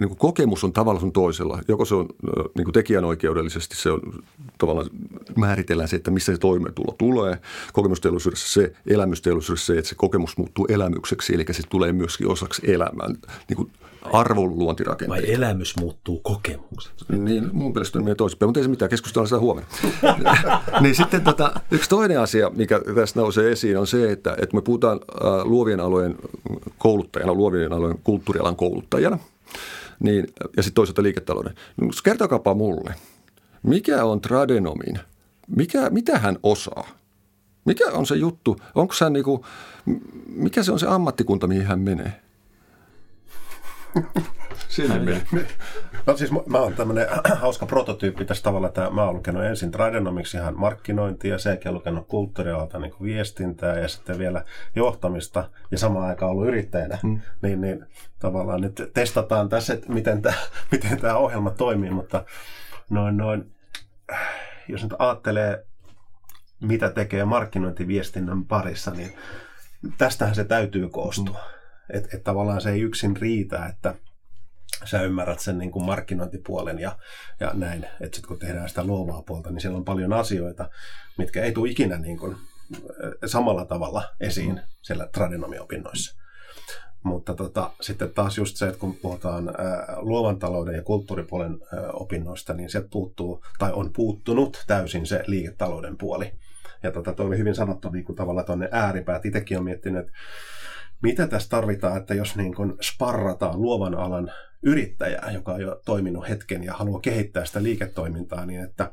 [0.00, 1.60] niin kuin kokemus on tavalla sun toisella.
[1.68, 2.08] Joko se on
[2.54, 4.00] niin kuin tekijänoikeudellisesti, se on
[4.58, 4.90] tavallaan
[5.36, 7.38] määritellään se, että missä se toimeentulo tulee.
[7.72, 13.08] Kokemusteollisuudessa se, elämysteollisuudessa se, että se kokemus muuttuu elämykseksi, eli se tulee myöskin osaksi elämää.
[13.48, 13.70] Niin kuin
[14.02, 15.26] arvoluontirakenteita.
[15.26, 17.04] Vai elämys muuttuu kokemukseksi?
[17.08, 19.70] Niin, mun mielestä on meidän toisinpäin, mutta ei se mitään, keskustellaan sitä huomenna.
[20.80, 24.62] niin sitten tota, yksi toinen asia, mikä tässä nousee esiin, on se, että, että me
[24.62, 25.00] puhutaan
[25.44, 26.16] luovien alojen
[26.78, 29.18] kouluttajana, luovien alojen kulttuurialan kouluttajana,
[30.00, 31.54] niin, ja sitten toisaalta liiketalouden.
[31.76, 32.94] No, kertokaapa mulle,
[33.62, 34.98] mikä on tradenomin,
[35.56, 36.88] mikä, mitä hän osaa?
[37.64, 38.56] Mikä on se juttu?
[38.74, 39.44] Onko hän niinku,
[40.26, 42.20] mikä se on se ammattikunta, mihin hän menee?
[44.68, 45.22] Sinne meni.
[46.06, 47.06] No siis mä, mä oon tämmönen
[47.42, 52.78] hauska prototyyppi tässä tavalla, että mä oon lukenut ensin Tradenomiksi ihan markkinointia, sekin lukenut kulttuurialalta
[52.78, 54.44] niin viestintää ja sitten vielä
[54.76, 56.98] johtamista ja samaan aikaan ollut yrittäjänä.
[57.02, 57.20] Mm.
[57.42, 57.86] Niin, niin
[58.18, 60.36] tavallaan nyt testataan tässä, että miten tämä
[60.72, 62.24] miten tämä ohjelma toimii, mutta
[62.90, 63.52] noin, noin,
[64.68, 65.66] jos nyt ajattelee,
[66.60, 69.12] mitä tekee markkinointiviestinnän parissa, niin
[69.98, 71.38] tästähän se täytyy koostua.
[71.52, 71.58] Mm
[71.90, 73.94] että et tavallaan se ei yksin riitä, että
[74.84, 76.98] sä ymmärrät sen niin kuin markkinointipuolen ja,
[77.40, 77.84] ja näin.
[77.84, 80.70] Että sitten kun tehdään sitä luovaa puolta, niin siellä on paljon asioita,
[81.18, 82.36] mitkä ei tule ikinä niin kuin
[83.26, 84.60] samalla tavalla esiin mm.
[84.82, 86.18] siellä tradenomiopinnoissa.
[87.02, 91.90] Mutta tota, sitten taas just se, että kun puhutaan ää, luovan talouden ja kulttuuripuolen ää,
[91.92, 96.32] opinnoista, niin sieltä puuttuu, tai on puuttunut täysin se liiketalouden puoli.
[96.82, 99.26] Ja tota, toi oli hyvin sanottu niin kuin tavallaan tuonne ääripäät.
[99.26, 100.12] Itsekin olen miettinyt, että
[101.02, 104.32] mitä tässä tarvitaan, että jos niin kuin sparrataan luovan alan
[104.62, 108.92] yrittäjää, joka on jo toiminut hetken ja haluaa kehittää sitä liiketoimintaa, niin että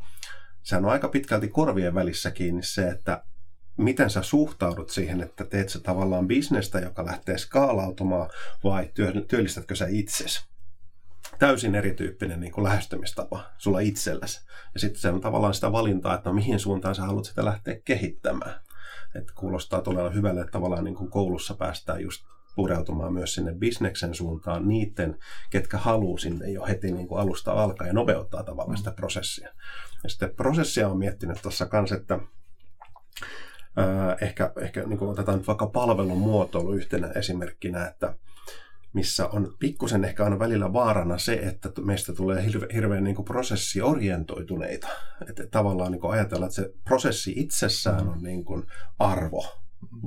[0.63, 3.23] se on aika pitkälti korvien välissä kiinni se, että
[3.77, 8.29] miten sä suhtaudut siihen, että teet sä tavallaan bisnestä, joka lähtee skaalautumaan,
[8.63, 8.91] vai
[9.27, 10.47] työllistätkö sä itsesi?
[11.39, 14.45] Täysin erityyppinen niin kuin lähestymistapa sulla itselläsi.
[14.73, 17.75] Ja sitten se on tavallaan sitä valintaa, että no, mihin suuntaan sä haluat sitä lähteä
[17.85, 18.61] kehittämään.
[19.15, 22.25] Että kuulostaa todella hyvälle, että tavallaan niin kuin koulussa päästään just
[22.55, 25.17] pureutumaan myös sinne bisneksen suuntaan niiden,
[25.49, 29.49] ketkä haluaa sinne jo heti niin kuin alusta alkaa ja nopeuttaa tavallaan sitä prosessia.
[30.03, 32.19] Ja sitten prosessia on miettinyt tuossa kanssa, että
[33.75, 38.15] ää, ehkä, ehkä niin kuin otetaan vaikka palvelun muotoilu yhtenä esimerkkinä, että
[38.95, 43.25] missä on pikkusen ehkä aina välillä vaarana se, että meistä tulee hirve, hirveän niin kuin
[43.25, 44.87] prosessiorientoituneita.
[45.29, 48.63] Että tavallaan niin kuin ajatellaan, että se prosessi itsessään on niin kuin
[48.99, 49.45] arvo,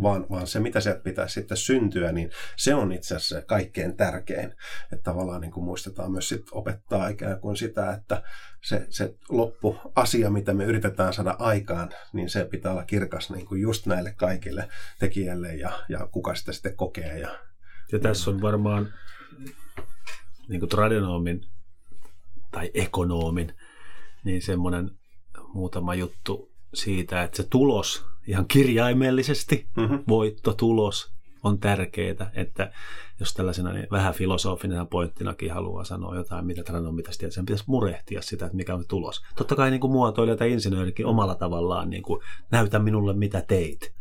[0.02, 4.54] vaan, vaan se, mitä sieltä pitäisi sitten syntyä, niin se on itse asiassa kaikkein tärkein.
[4.92, 8.22] Että tavallaan niin kuin muistetaan myös sit opettaa ikään kuin sitä, että
[8.64, 13.60] se, se loppuasia, mitä me yritetään saada aikaan, niin se pitää olla kirkas niin kuin
[13.60, 17.48] just näille kaikille tekijälle ja, ja kuka sitä sitten kokee ja
[17.92, 18.88] ja tässä on varmaan
[20.48, 21.40] niin kuin tradenoomin
[22.50, 23.54] tai ekonomin,
[24.24, 24.90] niin semmoinen
[25.54, 30.04] muutama juttu siitä, että se tulos ihan kirjaimellisesti, mm-hmm.
[30.08, 32.72] voittotulos on tärkeää, että
[33.20, 37.64] jos tällaisena niin vähän filosofinen pointtinakin haluaa sanoa jotain, mitä tradenom pitäisi tehdä, sen pitäisi
[37.66, 39.22] murehtia sitä, että mikä on tulos.
[39.36, 42.20] Totta kai niin kuin muotoilija tai insinöörikin omalla tavallaan niin kuin,
[42.50, 43.94] näytä minulle mitä teit,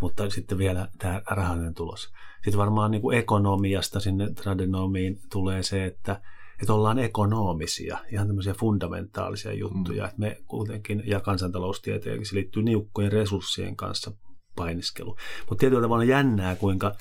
[0.00, 2.12] mutta sitten vielä tämä rahallinen tulos.
[2.44, 6.20] Sitten varmaan niin kuin ekonomiasta sinne tradenomiin tulee se, että,
[6.60, 10.02] että ollaan ekonomisia, ihan tämmöisiä fundamentaalisia juttuja.
[10.02, 10.08] Mm.
[10.08, 14.12] Että me kuitenkin, ja kansantaloustieteelläkin se liittyy niukkojen resurssien kanssa
[14.56, 15.16] painiskelu.
[15.48, 16.94] Mutta tietyllä tavalla on jännää, kuinka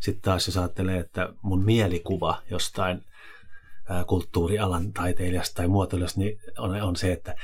[0.00, 3.04] sitten taas jos ajattelee, että mun mielikuva jostain
[4.06, 7.34] kulttuurialan taiteilijasta tai muotoilijasta, niin on, on se, että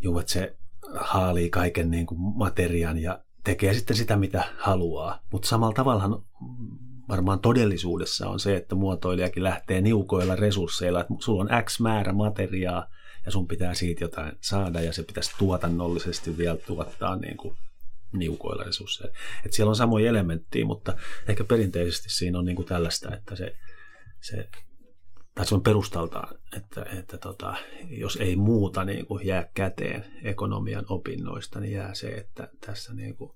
[0.00, 0.56] juu, että se
[0.94, 5.22] haalii kaiken niin kuin materiaan ja tekee sitten sitä, mitä haluaa.
[5.32, 6.22] Mutta samalla tavalla
[7.08, 12.86] varmaan todellisuudessa on se, että muotoilijakin lähtee niukoilla resursseilla, että sulla on X määrä materiaa
[13.26, 17.56] ja sun pitää siitä jotain saada ja se pitäisi tuotannollisesti vielä tuottaa niin kuin
[18.12, 19.16] niukoilla resursseilla.
[19.46, 20.94] Et siellä on samoja elementtejä, mutta
[21.28, 23.56] ehkä perinteisesti siinä on niin kuin tällaista, että se,
[24.20, 24.48] se
[25.34, 27.54] tai se on perustaltaan, että, että tota,
[27.88, 33.16] jos ei muuta niin kuin jää käteen ekonomian opinnoista, niin jää se, että tässä niin
[33.16, 33.32] kuin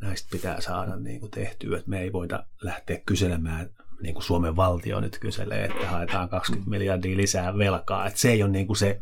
[0.00, 3.70] näistä pitää saada niin kuin tehtyä, että me ei voida lähteä kyselemään,
[4.02, 8.42] niin kuin Suomen valtio nyt kyselee, että haetaan 20 miljardia lisää velkaa, että se ei
[8.42, 9.00] ole niin kuin se,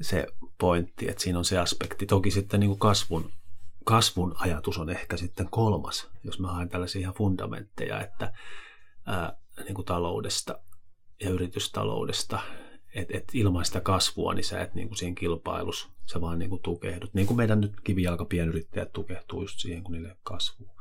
[0.00, 0.26] se
[0.58, 2.06] pointti, että siinä on se aspekti.
[2.06, 3.32] Toki sitten niin kuin kasvun,
[3.84, 8.32] kasvun ajatus on ehkä sitten kolmas, jos mä haen tällaisia ihan fundamentteja, että
[9.06, 10.58] ää, niin kuin taloudesta
[11.22, 12.40] ja yritystaloudesta,
[12.94, 16.50] että et ilman sitä kasvua, niin sä et niin kuin siinä kilpailussa, sä vaan niin
[16.50, 17.14] kuin tukehdut.
[17.14, 20.76] Niin kuin meidän nyt kivijalka pienyrittäjät tukehtuu just siihen, kun niille kasvuu.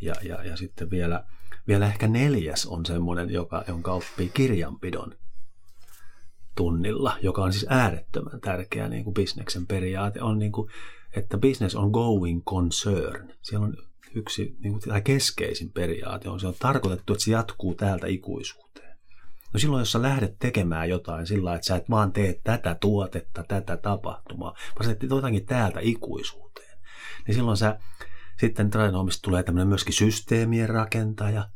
[0.00, 1.24] Ja, ja, ja sitten vielä
[1.68, 5.14] vielä ehkä neljäs on semmoinen, joka, jonka oppii kirjanpidon
[6.56, 10.70] tunnilla, joka on siis äärettömän tärkeä niin kuin bisneksen periaate, on niin kuin,
[11.16, 13.32] että business on going concern.
[13.42, 13.76] Siellä on
[14.14, 18.96] yksi niin kuin, tai keskeisin periaate on, se on tarkoitettu, että se jatkuu täältä ikuisuuteen.
[19.52, 23.44] No silloin, jos sä lähdet tekemään jotain sillä että sä et vaan tee tätä tuotetta,
[23.48, 26.78] tätä tapahtumaa, vaan sä teet jotakin täältä ikuisuuteen,
[27.26, 27.78] niin silloin sä
[28.40, 31.48] sitten tradenomista tulee tämmöinen myöskin systeemien rakentaja,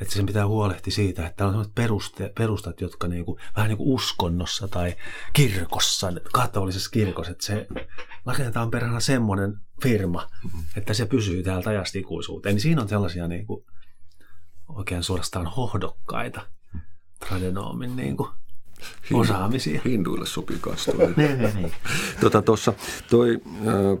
[0.00, 3.78] että sen pitää huolehtia siitä, että on sellaiset peruste, perustat, jotka niin kuin, vähän niin
[3.78, 4.96] kuin uskonnossa tai
[5.32, 7.66] kirkossa, katolisessa kirkossa, että se
[8.26, 10.28] rakennetaan perhana semmoinen firma,
[10.76, 12.54] että se pysyy täältä ajasta ikuisuuteen.
[12.54, 13.64] Niin siinä on sellaisia niin kuin,
[14.68, 16.40] oikein suorastaan hohdokkaita
[17.28, 18.30] tradenoomin niin kuin,
[19.12, 19.80] osaamisia.
[19.84, 20.92] Hinduille sopii kanssa.
[20.98, 21.72] niin, niin, niin.
[22.20, 22.72] Tota, tossa,
[23.10, 23.38] toi,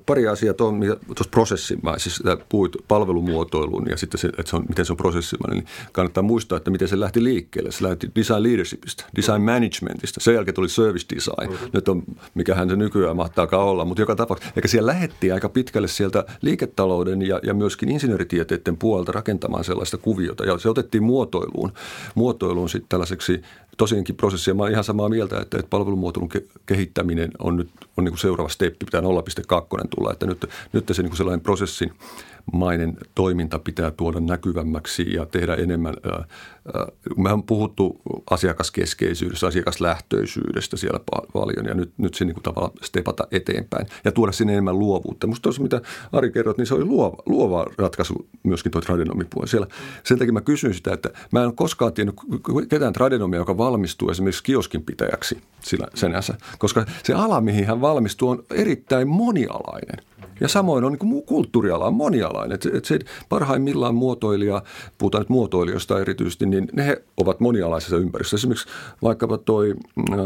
[0.06, 4.92] pari asiaa tuossa prosessimaisessa, siis puhuit palvelumuotoiluun ja sitten se, että se on, miten se
[4.92, 7.72] on prosessimainen, niin kannattaa muistaa, että miten se lähti liikkeelle.
[7.72, 11.50] Se lähti design leadershipista, design managementista, sen jälkeen tuli service design.
[11.50, 11.70] Mm-hmm.
[11.72, 12.02] Nyt on,
[12.34, 17.22] mikähän se nykyään mahtaakaan olla, mutta joka tapauksessa, eikä siellä lähettiin aika pitkälle sieltä liiketalouden
[17.22, 21.72] ja, ja myöskin insinööritieteiden puolelta rakentamaan sellaista kuviota ja se otettiin muotoiluun,
[22.14, 23.42] muotoiluun sitten tällaiseksi
[23.78, 24.54] tosiaankin prosessia.
[24.54, 26.30] Mä olen ihan samaa mieltä, että, että palvelumuotoilun
[26.66, 29.06] kehittäminen on nyt on niin kuin seuraava steppi, pitää 0,2
[29.96, 30.12] tulla.
[30.12, 31.92] Että nyt, nyt se niin kuin sellainen prosessin
[32.52, 35.94] mainen toiminta pitää tuoda näkyvämmäksi ja tehdä enemmän.
[37.16, 41.00] Me on puhuttu asiakaskeskeisyydestä, asiakaslähtöisyydestä siellä
[41.32, 45.26] paljon ja nyt, nyt se niin tavallaan stepata eteenpäin ja tuoda sinne enemmän luovuutta.
[45.26, 45.80] Minusta tuossa, mitä
[46.12, 49.66] Ari kerrot, niin se oli luova, luova ratkaisu myöskin tuo tradenomipuoli siellä.
[50.04, 52.16] Sen takia mä kysyn sitä, että mä en koskaan tiennyt
[52.68, 55.88] ketään tradenomia, joka valmistuu esimerkiksi kioskin pitäjäksi sillä
[56.58, 60.04] koska se ala, mihin hän valmistuu, on erittäin monialainen.
[60.40, 62.54] Ja samoin on niin kulttuuriala on monialainen.
[62.54, 62.98] Et, et se
[63.28, 64.62] parhaimmillaan muotoilija,
[64.98, 68.36] puhutaan nyt muotoilijoista erityisesti, niin ne ovat monialaisessa ympäristössä.
[68.36, 68.68] Esimerkiksi
[69.02, 69.74] vaikkapa toi
[70.10, 70.16] äh,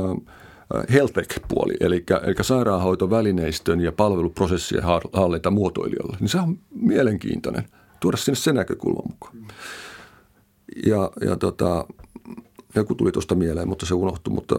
[0.92, 7.64] HealthTech-puoli, eli, eli sairaanhoitovälineistön ja palveluprosessien hallinta muotoilijalle, niin se on mielenkiintoinen.
[8.00, 9.36] Tuoda sinne se näkökulma mukaan.
[10.86, 11.86] Ja, ja tota,
[12.74, 14.56] joku tuli tuosta mieleen, mutta se unohtui, mutta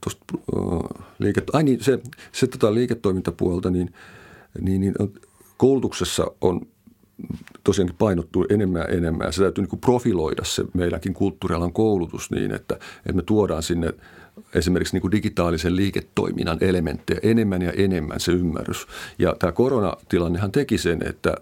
[0.00, 0.24] tuosta
[0.56, 1.98] äh, liike, ai niin, se,
[2.32, 3.94] se tota liiketoimintapuolta, niin–
[4.60, 4.94] niin, niin
[5.56, 6.60] koulutuksessa on
[7.64, 9.32] tosiaankin painottuu enemmän ja enemmän.
[9.32, 13.92] Se täytyy niin profiloida se meidänkin kulttuurialan koulutus niin, että, että me tuodaan sinne
[14.54, 18.86] esimerkiksi niin kuin digitaalisen liiketoiminnan elementtejä enemmän ja enemmän se ymmärrys.
[19.18, 21.34] Ja tämä koronatilannehan teki sen, että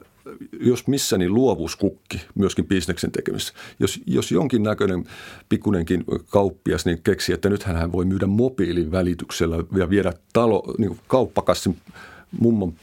[0.60, 3.54] jos missä, niin luovuuskukki myöskin bisneksen tekemisessä.
[3.80, 5.04] Jos, jos jonkinnäköinen
[5.48, 10.98] pikkunenkin kauppias niin keksi, että nythän hän voi myydä mobiilin välityksellä ja viedä talo, niin
[11.06, 11.76] kauppakassin
[12.40, 12.74] mummon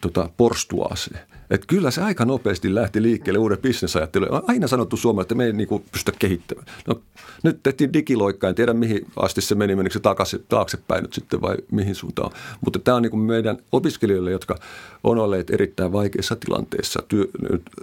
[0.00, 1.20] tota, porstuaaseen.
[1.50, 4.32] Et kyllä se aika nopeasti lähti liikkeelle uuden bisnesajattelun.
[4.32, 6.66] On aina sanottu Suomessa, että me ei niin pystytä kehittämään.
[6.86, 7.00] No,
[7.42, 11.40] nyt tehtiin digiloikka, en tiedä mihin asti se meni, menikö se takaisin, taaksepäin nyt sitten
[11.40, 12.30] vai mihin suuntaan.
[12.64, 14.58] Mutta tämä on niin meidän opiskelijoille, jotka
[15.04, 17.02] on olleet erittäin vaikeissa tilanteissa.
[17.08, 17.24] Työ,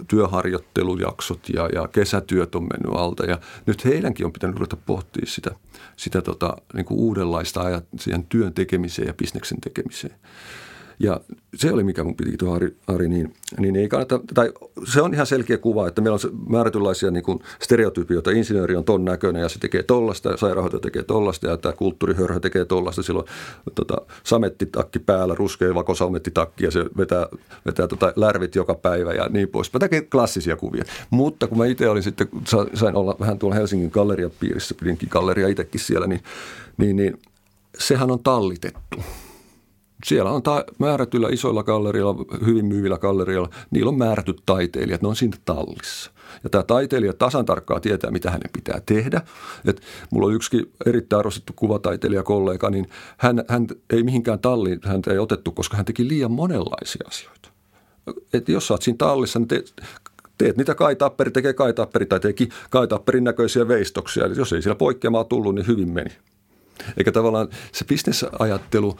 [0.08, 5.50] työharjoittelujaksot ja, ja kesätyöt on mennyt alta ja nyt heidänkin on pitänyt ruveta pohtia sitä,
[5.96, 10.14] sitä tota, niin uudenlaista ajat siihen työn tekemiseen ja bisneksen tekemiseen.
[10.98, 11.20] Ja
[11.54, 14.52] se oli mikä mun piti tuo Ari, Ari niin, niin ei kannata, tai
[14.84, 18.30] se on ihan selkeä kuva, että meillä on määrätynlaisia niin kuin stereotypioita.
[18.30, 22.40] Insinööri on ton näköinen ja se tekee tollasta, ja sairaanhoitaja tekee tollasta ja tämä kulttuurihörhä
[22.40, 23.02] tekee tollasta.
[23.02, 23.26] Silloin
[23.74, 27.26] tota, samettitakki päällä, ruskea vakosamettitakki ja se vetää,
[27.66, 29.72] vetää tota, lärvit joka päivä ja niin pois.
[29.72, 30.84] Mä tekee klassisia kuvia.
[31.10, 32.28] Mutta kun mä itse olin sitten,
[32.74, 36.20] sain olla vähän tuolla Helsingin gallerian piirissä, pidinkin galleria itsekin siellä, niin,
[36.76, 37.18] niin, niin
[37.78, 39.02] sehän on tallitettu
[40.04, 45.16] siellä on ta- määrätyillä isoilla gallerioilla, hyvin myyvillä gallerioilla, niillä on määrätyt taiteilijat, ne on
[45.16, 46.10] siinä tallissa.
[46.44, 49.20] Ja tämä taiteilija tasan tarkkaan tietää, mitä hänen pitää tehdä.
[49.64, 49.80] Et
[50.10, 55.52] mulla on yksi erittäin arvostettu kuvataiteilijakollega, niin hän, hän ei mihinkään talliin, häntä ei otettu,
[55.52, 57.48] koska hän teki liian monenlaisia asioita.
[58.32, 59.74] Et jos sä oot siinä tallissa, niin teet,
[60.38, 64.24] teet niitä kaitapperi, tekee kaitapperi tai teki kaitapperin näköisiä veistoksia.
[64.24, 66.10] Eli jos ei siellä poikkeamaa tullut, niin hyvin meni.
[66.96, 68.96] Eikä tavallaan se bisnesajattelu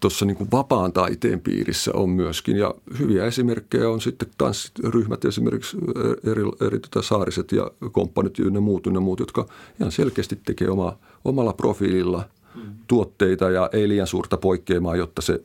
[0.00, 2.56] tuossa niin kuin vapaan taiteen piirissä on myöskin.
[2.56, 5.76] Ja hyviä esimerkkejä on sitten tanssiryhmät, esimerkiksi
[6.30, 9.46] eri, eri tota saariset ja komppanit ja muut, ne muut, jotka
[9.80, 12.24] ihan selkeästi tekee oma, omalla profiililla
[12.86, 15.44] tuotteita ja ei liian suurta poikkeamaa, jotta se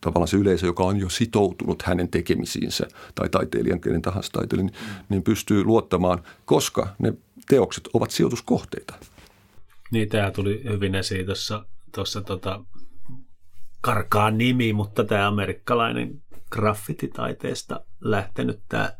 [0.00, 5.04] tavallaan se yleisö, joka on jo sitoutunut hänen tekemisiinsä tai taiteilijan, kenen tahansa taiteilijan, niin,
[5.08, 7.14] niin pystyy luottamaan, koska ne
[7.48, 8.94] teokset ovat sijoituskohteita.
[9.90, 12.64] Niin, tämä tuli hyvin esiin tuossa, tuossa tota,
[13.80, 18.92] karkaa nimi, mutta tämä amerikkalainen graffititaiteesta lähtenyt tämä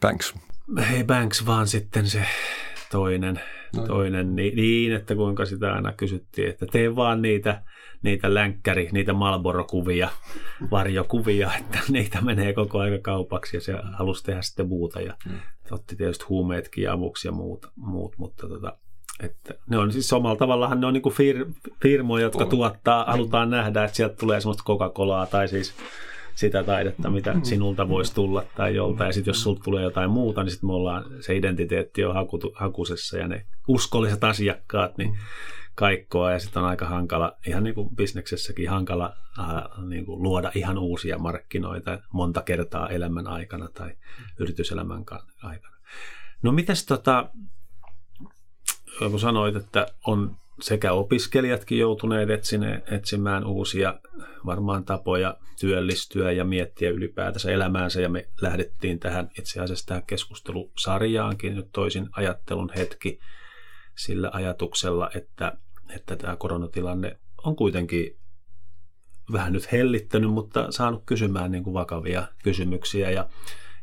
[0.00, 0.34] Banks.
[0.94, 2.24] Ei Banks, vaan sitten se
[2.90, 3.40] toinen,
[3.76, 7.62] no, toinen niin, niin, että kuinka sitä aina kysyttiin, että tee vaan niitä,
[8.02, 10.08] niitä länkkäri, niitä Malboro-kuvia,
[10.70, 15.40] varjokuvia, että niitä menee koko aika kaupaksi ja se halusi tehdä sitten muuta ja mm.
[15.70, 18.78] otti tietysti huumeetkin avuksi ja muut, muut mutta tota,
[19.22, 21.46] että ne on siis omalla tavallaan ne on niin fir,
[21.82, 22.50] firmoja, jotka on.
[22.50, 25.74] tuottaa, halutaan nähdä, että sieltä tulee semmoista Coca-Colaa tai siis
[26.34, 27.42] sitä taidetta, mitä mm.
[27.42, 29.04] sinulta voisi tulla tai jolta.
[29.04, 32.40] Ja sitten jos sulta tulee jotain muuta, niin sitten me ollaan, se identiteetti on haku,
[32.54, 35.18] hakusessa ja ne uskolliset asiakkaat, niin
[35.74, 39.46] kaikkoa ja sitten on aika hankala, ihan niin kuin bisneksessäkin hankala äh,
[39.88, 43.90] niin kuin luoda ihan uusia markkinoita monta kertaa elämän aikana tai
[44.38, 45.04] yrityselämän
[45.42, 45.76] aikana.
[46.42, 47.30] No mitäs tota,
[48.98, 54.00] kun sanoit, että on sekä opiskelijatkin joutuneet etsine, etsimään uusia
[54.46, 58.00] varmaan tapoja työllistyä ja miettiä ylipäätänsä elämäänsä.
[58.00, 63.18] Ja me lähdettiin tähän itse asiassa tähän keskustelusarjaankin nyt toisin ajattelun hetki
[63.96, 65.52] sillä ajatuksella, että,
[65.96, 68.16] että tämä koronatilanne on kuitenkin
[69.32, 73.28] vähän nyt hellittänyt, mutta saanut kysymään niin kuin vakavia kysymyksiä ja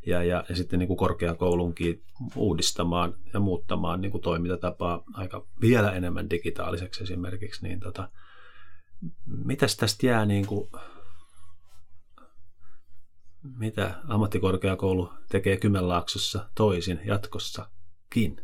[0.05, 2.03] ja, ja, ja sitten niin kuin korkeakoulunkin
[2.35, 8.09] uudistamaan ja muuttamaan niin kuin toimintatapaa aika vielä enemmän digitaaliseksi esimerkiksi, niin tota,
[9.25, 10.69] mitäs tästä jää niin kuin,
[13.57, 18.41] mitä ammattikorkeakoulu tekee Kymenlaaksossa toisin jatkossakin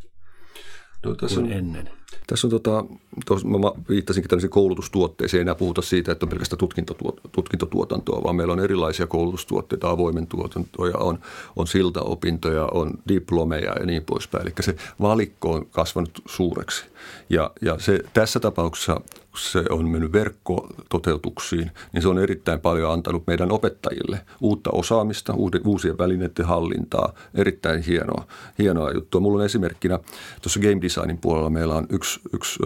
[1.05, 2.00] no, tässä kuin on, ennen?
[2.27, 2.85] Tässä on, tota,
[3.25, 3.57] tos, mä
[3.89, 8.59] viittasinkin tämmöisiin koulutustuotteisiin, ei enää puhuta siitä, että on pelkästään tutkintotuot, tutkintotuotantoa, vaan meillä on
[8.59, 11.19] erilaisia koulutustuotteita, avoimen tuotantoja, on,
[11.55, 14.47] on siltaopintoja, on diplomeja ja niin poispäin.
[14.47, 16.85] Eli se valikko on kasvanut suureksi.
[17.29, 19.01] Ja, ja se, tässä tapauksessa
[19.35, 25.33] se on mennyt verkkototeutuksiin, niin se on erittäin paljon antanut meidän opettajille uutta osaamista,
[25.65, 27.13] uusien välineiden hallintaa.
[27.35, 28.25] Erittäin hienoa,
[28.59, 29.21] hienoa juttua.
[29.21, 29.99] Mulla on esimerkkinä
[30.41, 32.00] tuossa game designin puolella meillä on yksi,
[32.33, 32.59] yksi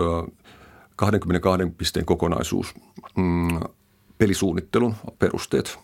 [0.95, 2.73] 22 pisteen kokonaisuus,
[3.17, 3.59] mm,
[4.17, 5.79] pelisuunnittelun perusteet.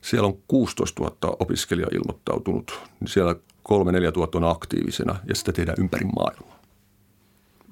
[0.00, 3.36] Siellä on 16 000 opiskelijaa ilmoittautunut, siellä 3-4
[4.16, 6.60] 000 on aktiivisena ja sitä tehdään ympäri maailmaa.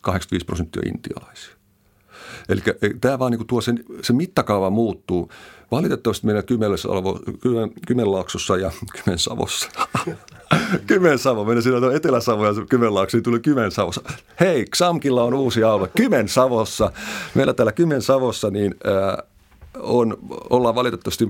[0.01, 1.55] 85 prosenttia intialaisia.
[2.48, 2.61] Eli
[3.01, 5.31] tämä vaan niin tuo sen, se mittakaava muuttuu.
[5.70, 6.44] Valitettavasti meidän
[7.87, 8.70] Kymenlaaksossa ja
[9.05, 9.68] Kymensavossa.
[10.87, 14.03] Kymensavo, mennä siinä Etelä-Savo ja Kymenlaakso, niin tuli Kymensavossa.
[14.41, 16.93] Hei, Xamkilla on uusi alue Kymensavossa.
[17.35, 19.23] Meillä täällä Kymensavossa niin ää,
[19.79, 20.19] on,
[20.51, 21.29] ollaan valitettavasti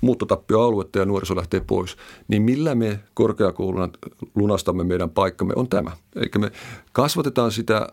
[0.00, 1.96] muuttotappioaluetta ja nuoriso lähtee pois,
[2.28, 3.88] niin millä me korkeakouluna
[4.34, 5.90] lunastamme meidän paikkamme on tämä.
[6.16, 6.52] Eli me
[6.92, 7.88] kasvatetaan sitä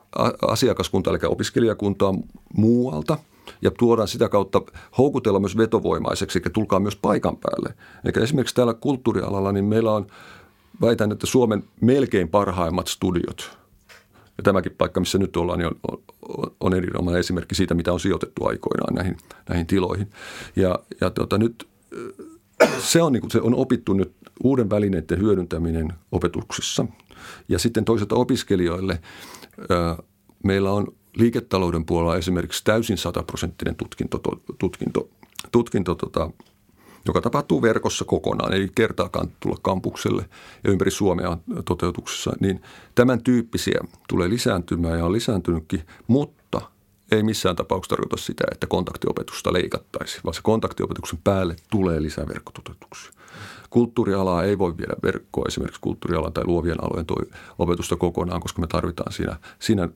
[0.47, 2.13] asiakaskuntaa, eli opiskelijakuntaa
[2.57, 3.17] muualta
[3.61, 4.61] ja tuodaan sitä kautta
[4.97, 7.73] houkutella myös vetovoimaiseksi, eli tulkaa myös paikan päälle.
[8.05, 10.07] Eli esimerkiksi täällä kulttuurialalla, niin meillä on,
[10.81, 13.51] väitän, että Suomen melkein parhaimmat studiot–
[14.41, 17.99] ja tämäkin paikka, missä nyt ollaan, niin on, on, on erinomainen esimerkki siitä, mitä on
[17.99, 19.17] sijoitettu aikoinaan näihin,
[19.49, 20.07] näihin tiloihin.
[20.55, 21.67] Ja, ja tota, nyt
[22.79, 26.85] se on, niin kuin, se on opittu nyt uuden välineiden hyödyntäminen opetuksissa.
[27.47, 28.99] Ja sitten toisaalta opiskelijoille
[30.43, 34.21] meillä on liiketalouden puolella esimerkiksi täysin sataprosenttinen tutkinto,
[34.59, 35.09] tutkinto,
[35.51, 36.31] tutkinto tota,
[37.05, 40.25] joka tapahtuu verkossa kokonaan, ei kertaakaan tulla kampukselle
[40.63, 42.61] ja ympäri Suomea toteutuksessa, niin
[42.95, 46.61] tämän tyyppisiä tulee lisääntymään ja on lisääntynytkin, mutta
[47.11, 53.11] ei missään tapauksessa tarkoita sitä, että kontaktiopetusta leikattaisiin, vaan se kontaktiopetuksen päälle tulee lisää verkkototeutuksia.
[53.69, 57.05] Kulttuurialaa ei voi viedä verkkoa, esimerkiksi kulttuurialan tai luovien alojen
[57.59, 59.89] opetusta kokonaan, koska me tarvitaan siinä, siinä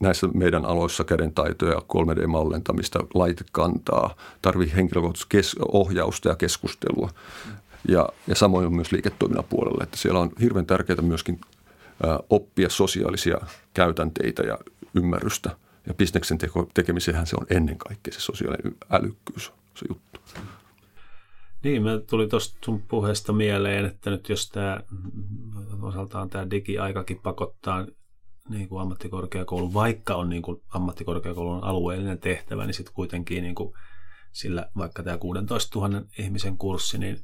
[0.00, 7.10] näissä meidän aloissa kädentaitoja, 3D-mallentamista, laitekantaa, tarvii henkilökohtaista ohjausta ja keskustelua.
[7.88, 11.40] Ja, ja samoin on myös liiketoiminnan puolella, että siellä on hirveän tärkeää myöskin
[12.30, 13.38] oppia sosiaalisia
[13.74, 14.58] käytänteitä ja
[14.94, 15.56] ymmärrystä.
[15.86, 20.20] Ja bisneksen teko, tekemisenhän se on ennen kaikkea se sosiaalinen älykkyys, se juttu.
[21.62, 24.80] Niin, me tuli tuosta sun puheesta mieleen, että nyt jos tämä
[25.82, 27.86] osaltaan tämä digiaikakin pakottaa
[28.50, 33.74] niin kuin ammattikorkeakoulu, vaikka on niin kuin ammattikorkeakoulun alueellinen tehtävä, niin sitten kuitenkin niin kuin
[34.32, 37.16] sillä vaikka tämä 16 000 ihmisen kurssi, niin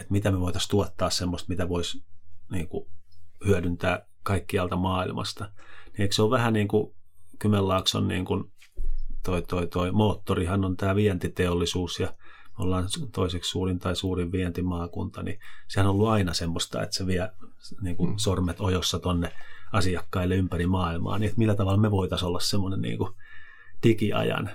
[0.00, 2.04] että mitä me voitaisiin tuottaa semmoista, mitä voisi
[2.50, 2.88] niin kuin
[3.46, 5.44] hyödyntää kaikkialta maailmasta.
[5.44, 6.94] Niin eikö se ole vähän niin kuin
[7.38, 8.52] Kymenlaakson niin kuin
[9.24, 12.06] toi, toi, toi moottorihan on tämä vientiteollisuus ja
[12.58, 17.06] me ollaan toiseksi suurin tai suurin vientimaakunta, niin sehän on ollut aina semmoista, että se
[17.06, 17.30] vie
[17.80, 19.32] niin kuin sormet ojossa tonne
[19.72, 23.10] asiakkaille ympäri maailmaa, niin että millä tavalla me voitaisiin olla semmoinen niin kuin
[23.82, 24.50] digiajan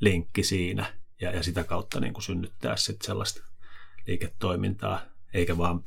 [0.00, 0.86] linkki siinä
[1.20, 3.42] ja, ja sitä kautta niin kuin synnyttää sitten sellaista
[4.06, 5.00] liiketoimintaa,
[5.34, 5.80] eikä vaan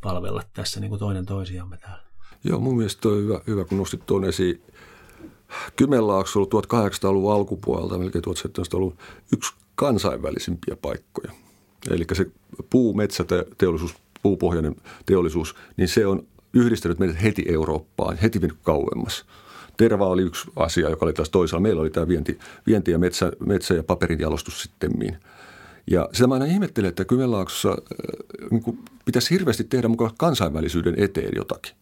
[0.00, 2.02] palvella tässä niin kuin toinen toisiamme täällä.
[2.44, 4.62] Joo, mun mielestä on hyvä, hyvä kun nostit tuon esiin.
[5.76, 8.98] Kymenlaakso on ollut 1800-luvun alkupuolelta, melkein 1700-luvun
[9.32, 11.32] yksi kansainvälisimpiä paikkoja.
[11.90, 12.26] Eli se
[12.70, 19.24] puu, metsäteollisuus, puupohjainen teollisuus, niin se on yhdistänyt meidät heti Eurooppaan, heti kauemmas.
[19.76, 21.62] Terva oli yksi asia, joka oli taas toisaalla.
[21.62, 25.18] Meillä oli tämä vienti, vienti ja metsä, metsä- ja paperin jalostus sitten.
[25.90, 27.76] Ja sitä mä aina ihmettelen, että Kymenlaaksossa
[28.50, 31.74] niin pitäisi hirveästi tehdä mukaan kansainvälisyyden eteen jotakin.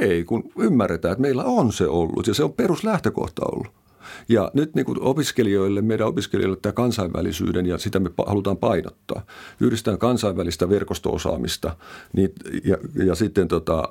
[0.00, 3.83] Ei, kun ymmärretään, että meillä on se ollut ja se on peruslähtökohta ollut.
[4.28, 9.22] Ja nyt niin kuin opiskelijoille, meidän opiskelijoille tämä kansainvälisyyden ja sitä me halutaan painottaa.
[9.60, 11.76] Yhdistetään kansainvälistä verkostoosaamista
[12.12, 12.32] niin,
[12.64, 13.88] ja, ja sitten tota,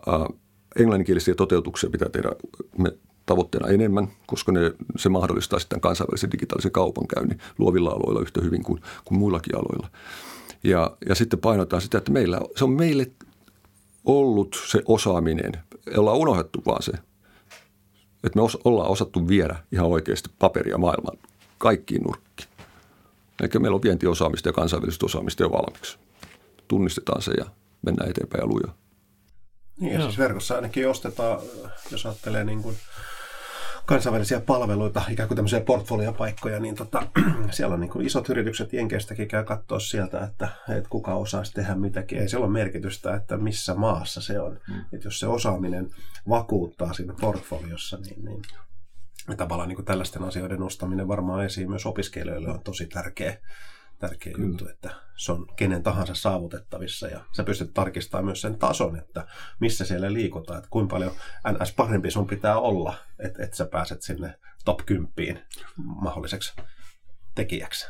[0.76, 2.30] englanninkielisiä toteutuksia pitää tehdä
[2.78, 2.92] me
[3.26, 8.82] tavoitteena enemmän, koska ne, se mahdollistaa sitten kansainvälisen digitaalisen kaupankäynnin luovilla aloilla yhtä hyvin kuin,
[9.06, 9.90] kuin muillakin aloilla.
[10.64, 13.12] Ja, ja sitten painotetaan sitä, että meillä, se on meille
[14.06, 15.52] ollut se osaaminen.
[15.98, 16.92] Ollaan unohdettu vaan se,
[18.24, 21.18] että me os, ollaan osattu viedä ihan oikeasti paperia maailman
[21.58, 22.50] kaikkiin nurkkiin.
[23.42, 25.98] Eli meillä on vientiosaamista ja kansainvälistä osaamista jo valmiiksi.
[26.68, 27.46] Tunnistetaan se ja
[27.82, 28.76] mennään eteenpäin ja lujaa.
[29.80, 31.40] Niin, ja siis verkossa ainakin ostetaan,
[31.92, 32.78] jos ajattelee niin kuin
[33.86, 37.08] kansainvälisiä palveluita, ikään kuin tämmöisiä portfoliopaikkoja, niin tota,
[37.52, 41.76] siellä on niin kuin isot yritykset Jenkeistäkin käy katsoa sieltä, että, että kuka osaisi tehdä
[41.76, 42.20] mitäkin.
[42.20, 44.60] Ei siellä ole merkitystä, että missä maassa se on.
[44.68, 44.80] Mm.
[44.94, 45.90] Että jos se osaaminen
[46.30, 52.50] vakuuttaa siinä portfoliossa, niin, niin tavallaan niin kuin tällaisten asioiden nostaminen varmaan esiin myös opiskelijoille
[52.50, 53.38] on tosi tärkeä
[54.08, 54.48] tärkeä Kyllä.
[54.48, 59.28] juttu, että se on kenen tahansa saavutettavissa ja sä pystyt tarkistamaan myös sen tason, että
[59.60, 61.12] missä siellä liikutaan, että kuinka paljon
[61.52, 65.46] NS parempi sun pitää olla, että, että sä pääset sinne top 10
[65.78, 66.54] mahdolliseksi
[67.36, 67.88] tekijäksi.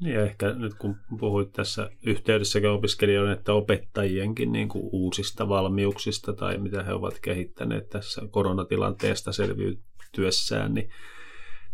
[0.00, 6.58] Niin ehkä nyt kun puhuit tässä yhteydessä opiskelijoiden että opettajienkin niin kuin uusista valmiuksista tai
[6.58, 10.90] mitä he ovat kehittäneet tässä koronatilanteesta selviytyessään, niin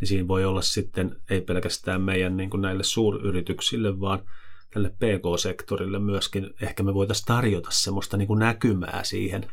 [0.01, 4.23] niin siinä voi olla sitten ei pelkästään meidän niin kuin näille suuryrityksille, vaan
[4.73, 6.51] tälle PK-sektorille myöskin.
[6.63, 9.51] Ehkä me voitaisiin tarjota semmoista niin kuin näkymää siihen,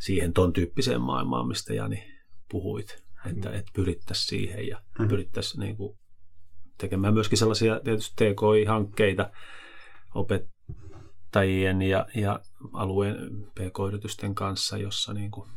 [0.00, 2.04] siihen ton tyyppiseen maailmaan, mistä Jani
[2.50, 5.08] puhuit, että, että pyrittäisiin siihen ja mm-hmm.
[5.08, 5.98] pyrittäisiin niin kuin
[6.78, 9.30] tekemään myöskin sellaisia tietysti TKI-hankkeita
[10.14, 12.40] opettajien ja, ja
[12.72, 13.16] alueen
[13.54, 15.50] PK-yritysten kanssa, jossa niin kuin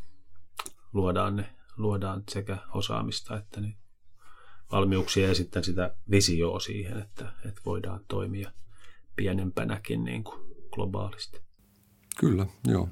[0.94, 3.81] luodaan, ne, luodaan sekä osaamista että niin
[4.72, 8.52] valmiuksia ja sitten sitä visioa siihen, että, että voidaan toimia
[9.16, 10.42] pienempänäkin niin kuin
[10.72, 11.42] globaalisti.
[12.20, 12.90] Kyllä, joo.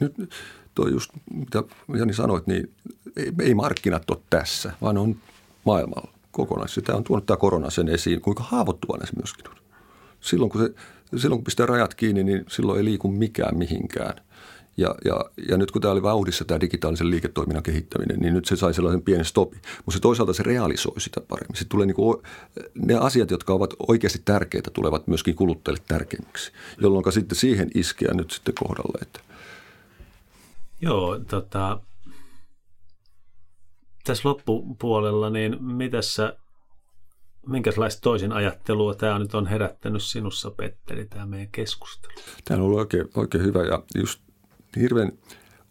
[0.00, 0.34] Nyt
[0.74, 1.62] tuo just, mitä
[1.98, 2.74] Jani sanoit, niin
[3.16, 5.16] ei, ei markkinat ole tässä, vaan on
[5.64, 6.82] maailmalla kokonaisesti.
[6.82, 9.56] Tämä on tuonut tämä korona sen esiin, kuinka haavoittuvainen se myöskin on.
[10.20, 10.74] Silloin kun, se,
[11.18, 14.14] silloin kun pistää rajat kiinni, niin silloin ei liiku mikään mihinkään.
[14.76, 18.56] Ja, ja, ja nyt kun tämä oli vauhdissa tämä digitaalisen liiketoiminnan kehittäminen, niin nyt se
[18.56, 19.56] sai sellaisen pienen stopi.
[19.56, 21.56] Mutta se toisaalta se realisoi sitä paremmin.
[21.56, 22.22] Se tulee niin kuin,
[22.74, 28.30] ne asiat, jotka ovat oikeasti tärkeitä, tulevat myöskin kuluttajille tärkeimmiksi, jolloin sitten siihen iskeä nyt
[28.30, 28.98] sitten kohdalle.
[29.02, 29.20] Että.
[30.80, 31.80] Joo, tota,
[34.04, 36.36] tässä loppupuolella, niin mitäs sä,
[37.46, 42.12] minkälaista toisin ajattelua tämä nyt on herättänyt sinussa, Petteri, tämä meidän keskustelu?
[42.44, 44.24] Tämä on ollut oikein, oikein hyvä ja just
[44.80, 45.12] hirveän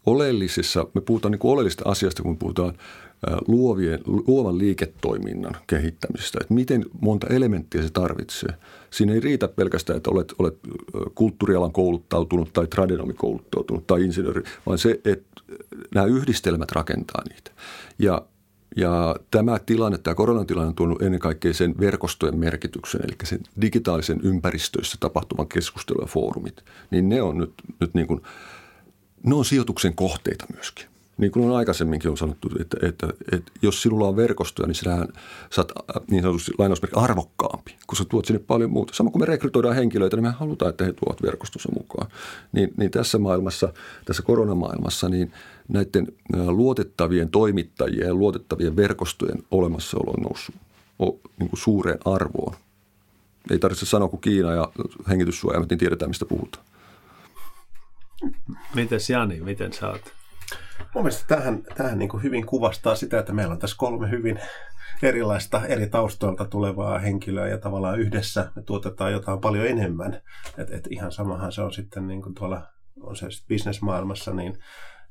[0.06, 2.74] oleellisissa, me puhutaan niin oleellisesta asiasta, kun puhutaan
[3.48, 8.54] luovien, luovan liiketoiminnan kehittämisestä, että miten monta elementtiä se tarvitsee.
[8.90, 10.58] Siinä ei riitä pelkästään, että olet, olet
[11.14, 15.42] kulttuurialan kouluttautunut tai tradenomi kouluttautunut tai insinööri, vaan se, että
[15.94, 17.50] nämä yhdistelmät rakentaa niitä.
[17.98, 18.22] Ja,
[18.76, 24.20] ja tämä tilanne, tämä koronatilanne on tuonut ennen kaikkea sen verkostojen merkityksen, eli sen digitaalisen
[24.22, 28.20] ympäristöissä tapahtuvan keskustelun ja foorumit, niin ne on nyt, nyt niin kuin–
[29.24, 30.86] ne on sijoituksen kohteita myöskin.
[31.18, 35.08] Niin kuin on aikaisemminkin on sanottu, että, että, että jos sinulla on verkostoja, niin sinähän
[35.50, 38.94] saat äh, niin sanotusti lainausmerkki arvokkaampi, kun sä tuot sinne paljon muuta.
[38.94, 42.10] Sama kuin me rekrytoidaan henkilöitä, niin me halutaan, että he tuovat verkostossa mukaan.
[42.52, 43.72] Niin, niin tässä maailmassa,
[44.04, 45.32] tässä koronamaailmassa, niin
[45.68, 50.54] näiden äh, luotettavien toimittajien ja luotettavien verkostojen olemassaolo on noussut
[51.38, 52.56] niin kuin suureen arvoon.
[53.50, 54.68] Ei tarvitse sanoa kuin Kiina ja
[55.08, 56.64] hengityssuojaimet, niin tiedetään, mistä puhutaan.
[58.74, 60.12] Mites Jani, miten sä oot?
[60.94, 64.40] Mun mielestä tähän, tähän niin hyvin kuvastaa sitä, että meillä on tässä kolme hyvin
[65.02, 70.20] erilaista eri taustoilta tulevaa henkilöä ja tavallaan yhdessä me tuotetaan jotain paljon enemmän.
[70.58, 72.62] Et, et ihan samahan se on sitten niin kuin tuolla
[73.00, 74.58] on se bisnesmaailmassa, niin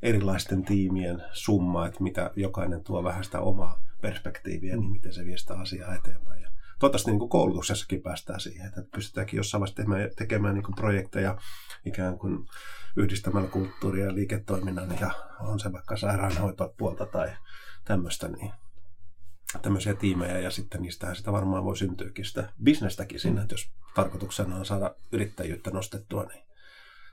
[0.02, 5.38] erilaisten tiimien summa, että mitä jokainen tuo vähän sitä omaa perspektiiviä, niin miten se vie
[5.38, 6.42] sitä asiaa eteenpäin.
[6.42, 6.50] Ja
[6.80, 11.38] toivottavasti niin kuin koulutuksessakin päästään siihen, että pystytäänkin jossain vaiheessa tekemään, tekemään niin kuin projekteja
[11.86, 12.46] ikään kuin
[12.96, 17.30] yhdistämällä kulttuuria ja liiketoiminnan ja on se vaikka sairaanhoitopuolta tai
[17.86, 18.52] tämmöistä, niin
[19.62, 24.56] tämmöisiä tiimejä ja sitten niistähän sitä varmaan voi syntyäkin sitä bisnestäkin sinne, että jos tarkoituksena
[24.56, 26.44] on saada yrittäjyyttä nostettua, niin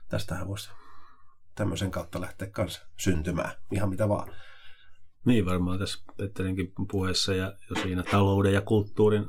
[0.09, 0.69] tästähän voisi
[1.55, 4.35] tämmöisen kautta lähteä kanssa syntymään, ihan mitä vaan.
[5.25, 9.25] Niin varmaan tässä Petterinkin puheessa ja jo siinä talouden ja kulttuurin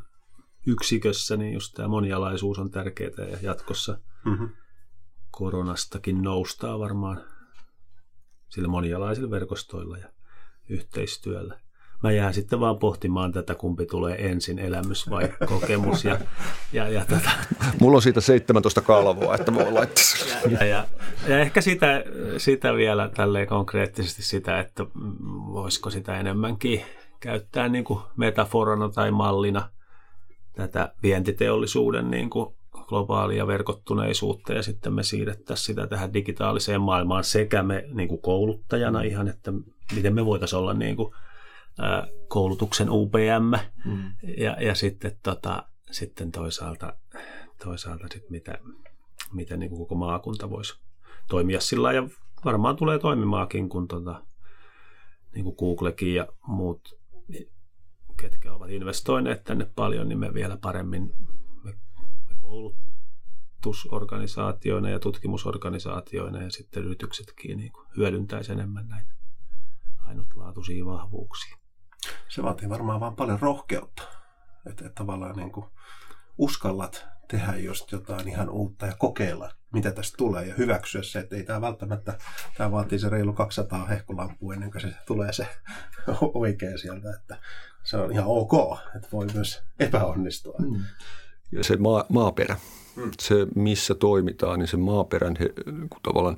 [0.66, 4.48] yksikössä, niin just tämä monialaisuus on tärkeää ja jatkossa mm-hmm.
[5.32, 7.24] Koronastakin noustaa varmaan
[8.48, 10.08] sillä monialaisilla verkostoilla ja
[10.68, 11.62] yhteistyöllä
[12.02, 16.04] mä jään sitten vaan pohtimaan tätä, kumpi tulee ensin, elämys vai kokemus.
[16.04, 16.18] Ja,
[16.72, 17.30] ja, ja tätä.
[17.80, 20.04] Mulla on siitä 17 kalvoa, että voi laittaa
[20.44, 20.86] ja, ja, ja,
[21.28, 22.04] ja, ehkä sitä,
[22.36, 24.86] sitä vielä tälleen konkreettisesti sitä, että
[25.52, 26.82] voisiko sitä enemmänkin
[27.20, 29.68] käyttää niin kuin metaforana tai mallina
[30.52, 32.54] tätä vientiteollisuuden niin kuin
[32.86, 39.02] globaalia verkottuneisuutta ja sitten me siirrettäisiin sitä tähän digitaaliseen maailmaan sekä me niin kuin kouluttajana
[39.02, 39.52] ihan, että
[39.94, 41.14] miten me voitaisiin olla niin kuin
[42.28, 43.52] koulutuksen UPM
[43.84, 44.12] mm.
[44.36, 46.96] ja, ja sitten, tota, sitten toisaalta,
[47.64, 48.58] toisaalta sit mitä,
[49.32, 50.74] miten niin koko maakunta voisi
[51.28, 52.08] toimia sillä ja
[52.44, 54.22] varmaan tulee toimimaakin, kun tota,
[55.34, 56.98] niin kuin Googlekin ja muut,
[58.20, 61.12] ketkä ovat investoineet tänne paljon, niin me vielä paremmin
[62.52, 69.12] koulutusorganisaatioina ja tutkimusorganisaatioina ja sitten yrityksetkin niin hyödyntäisi enemmän näitä
[69.98, 71.56] ainutlaatuisia vahvuuksia.
[72.28, 74.02] Se vaatii varmaan vaan paljon rohkeutta,
[74.70, 75.66] että, että tavallaan niin kuin
[76.38, 81.36] uskallat tehdä just jotain ihan uutta ja kokeilla, mitä tästä tulee ja hyväksyä se, että
[81.36, 82.18] ei tämä välttämättä,
[82.56, 85.46] tämä vaatii se reilu 200 hehkulampua ennen kuin se tulee se
[86.34, 87.36] oikea sieltä, että
[87.82, 88.52] se on ihan ok,
[88.96, 90.58] että voi myös epäonnistua.
[90.58, 90.84] Mm.
[91.52, 92.56] Ja se maa, maaperä,
[92.96, 93.10] mm.
[93.20, 95.52] se missä toimitaan, niin se maaperän he,
[96.02, 96.36] tavallaan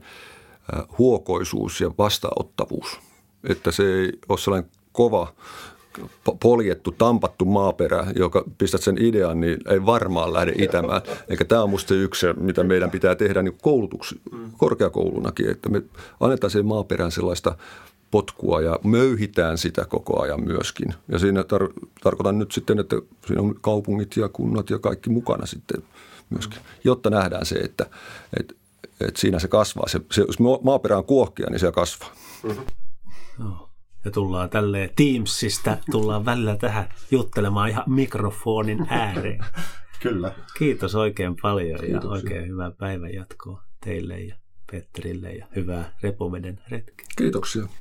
[0.74, 3.00] äh, huokoisuus ja vastaanottavuus,
[3.48, 5.32] että se ei ole sellainen kova
[6.42, 11.02] poljettu, tampattu maaperä, joka pistät sen idean, niin ei varmaan lähde itämään.
[11.28, 14.14] Eikä tämä on musta yksi, mitä meidän pitää tehdä niin koulutuks,
[14.56, 15.82] korkeakoulunakin, että me
[16.20, 17.56] annetaan sen maaperään sellaista
[18.14, 20.94] potkua ja möyhitään sitä koko ajan myöskin.
[21.08, 22.96] Ja siinä tar- tarkoitan nyt sitten, että
[23.26, 25.82] siinä on kaupungit ja kunnat ja kaikki mukana sitten
[26.30, 27.86] myöskin, jotta nähdään se, että,
[28.40, 28.54] että,
[29.00, 29.88] että siinä se kasvaa.
[29.88, 32.12] Se, se, jos maaperä on kuohkia, niin se kasvaa.
[32.42, 32.64] Mm-hmm.
[33.38, 33.68] No
[34.04, 39.44] ja tullaan tälleen Teamsista, tullaan välillä tähän juttelemaan ihan mikrofonin ääreen.
[40.02, 40.32] Kyllä.
[40.58, 42.08] Kiitos oikein paljon Kiitoksia.
[42.08, 44.34] ja oikein hyvää päivän jatkoa teille ja
[44.72, 47.06] Petterille ja hyvää repoveden retkeä.
[47.16, 47.66] Kiitoksia.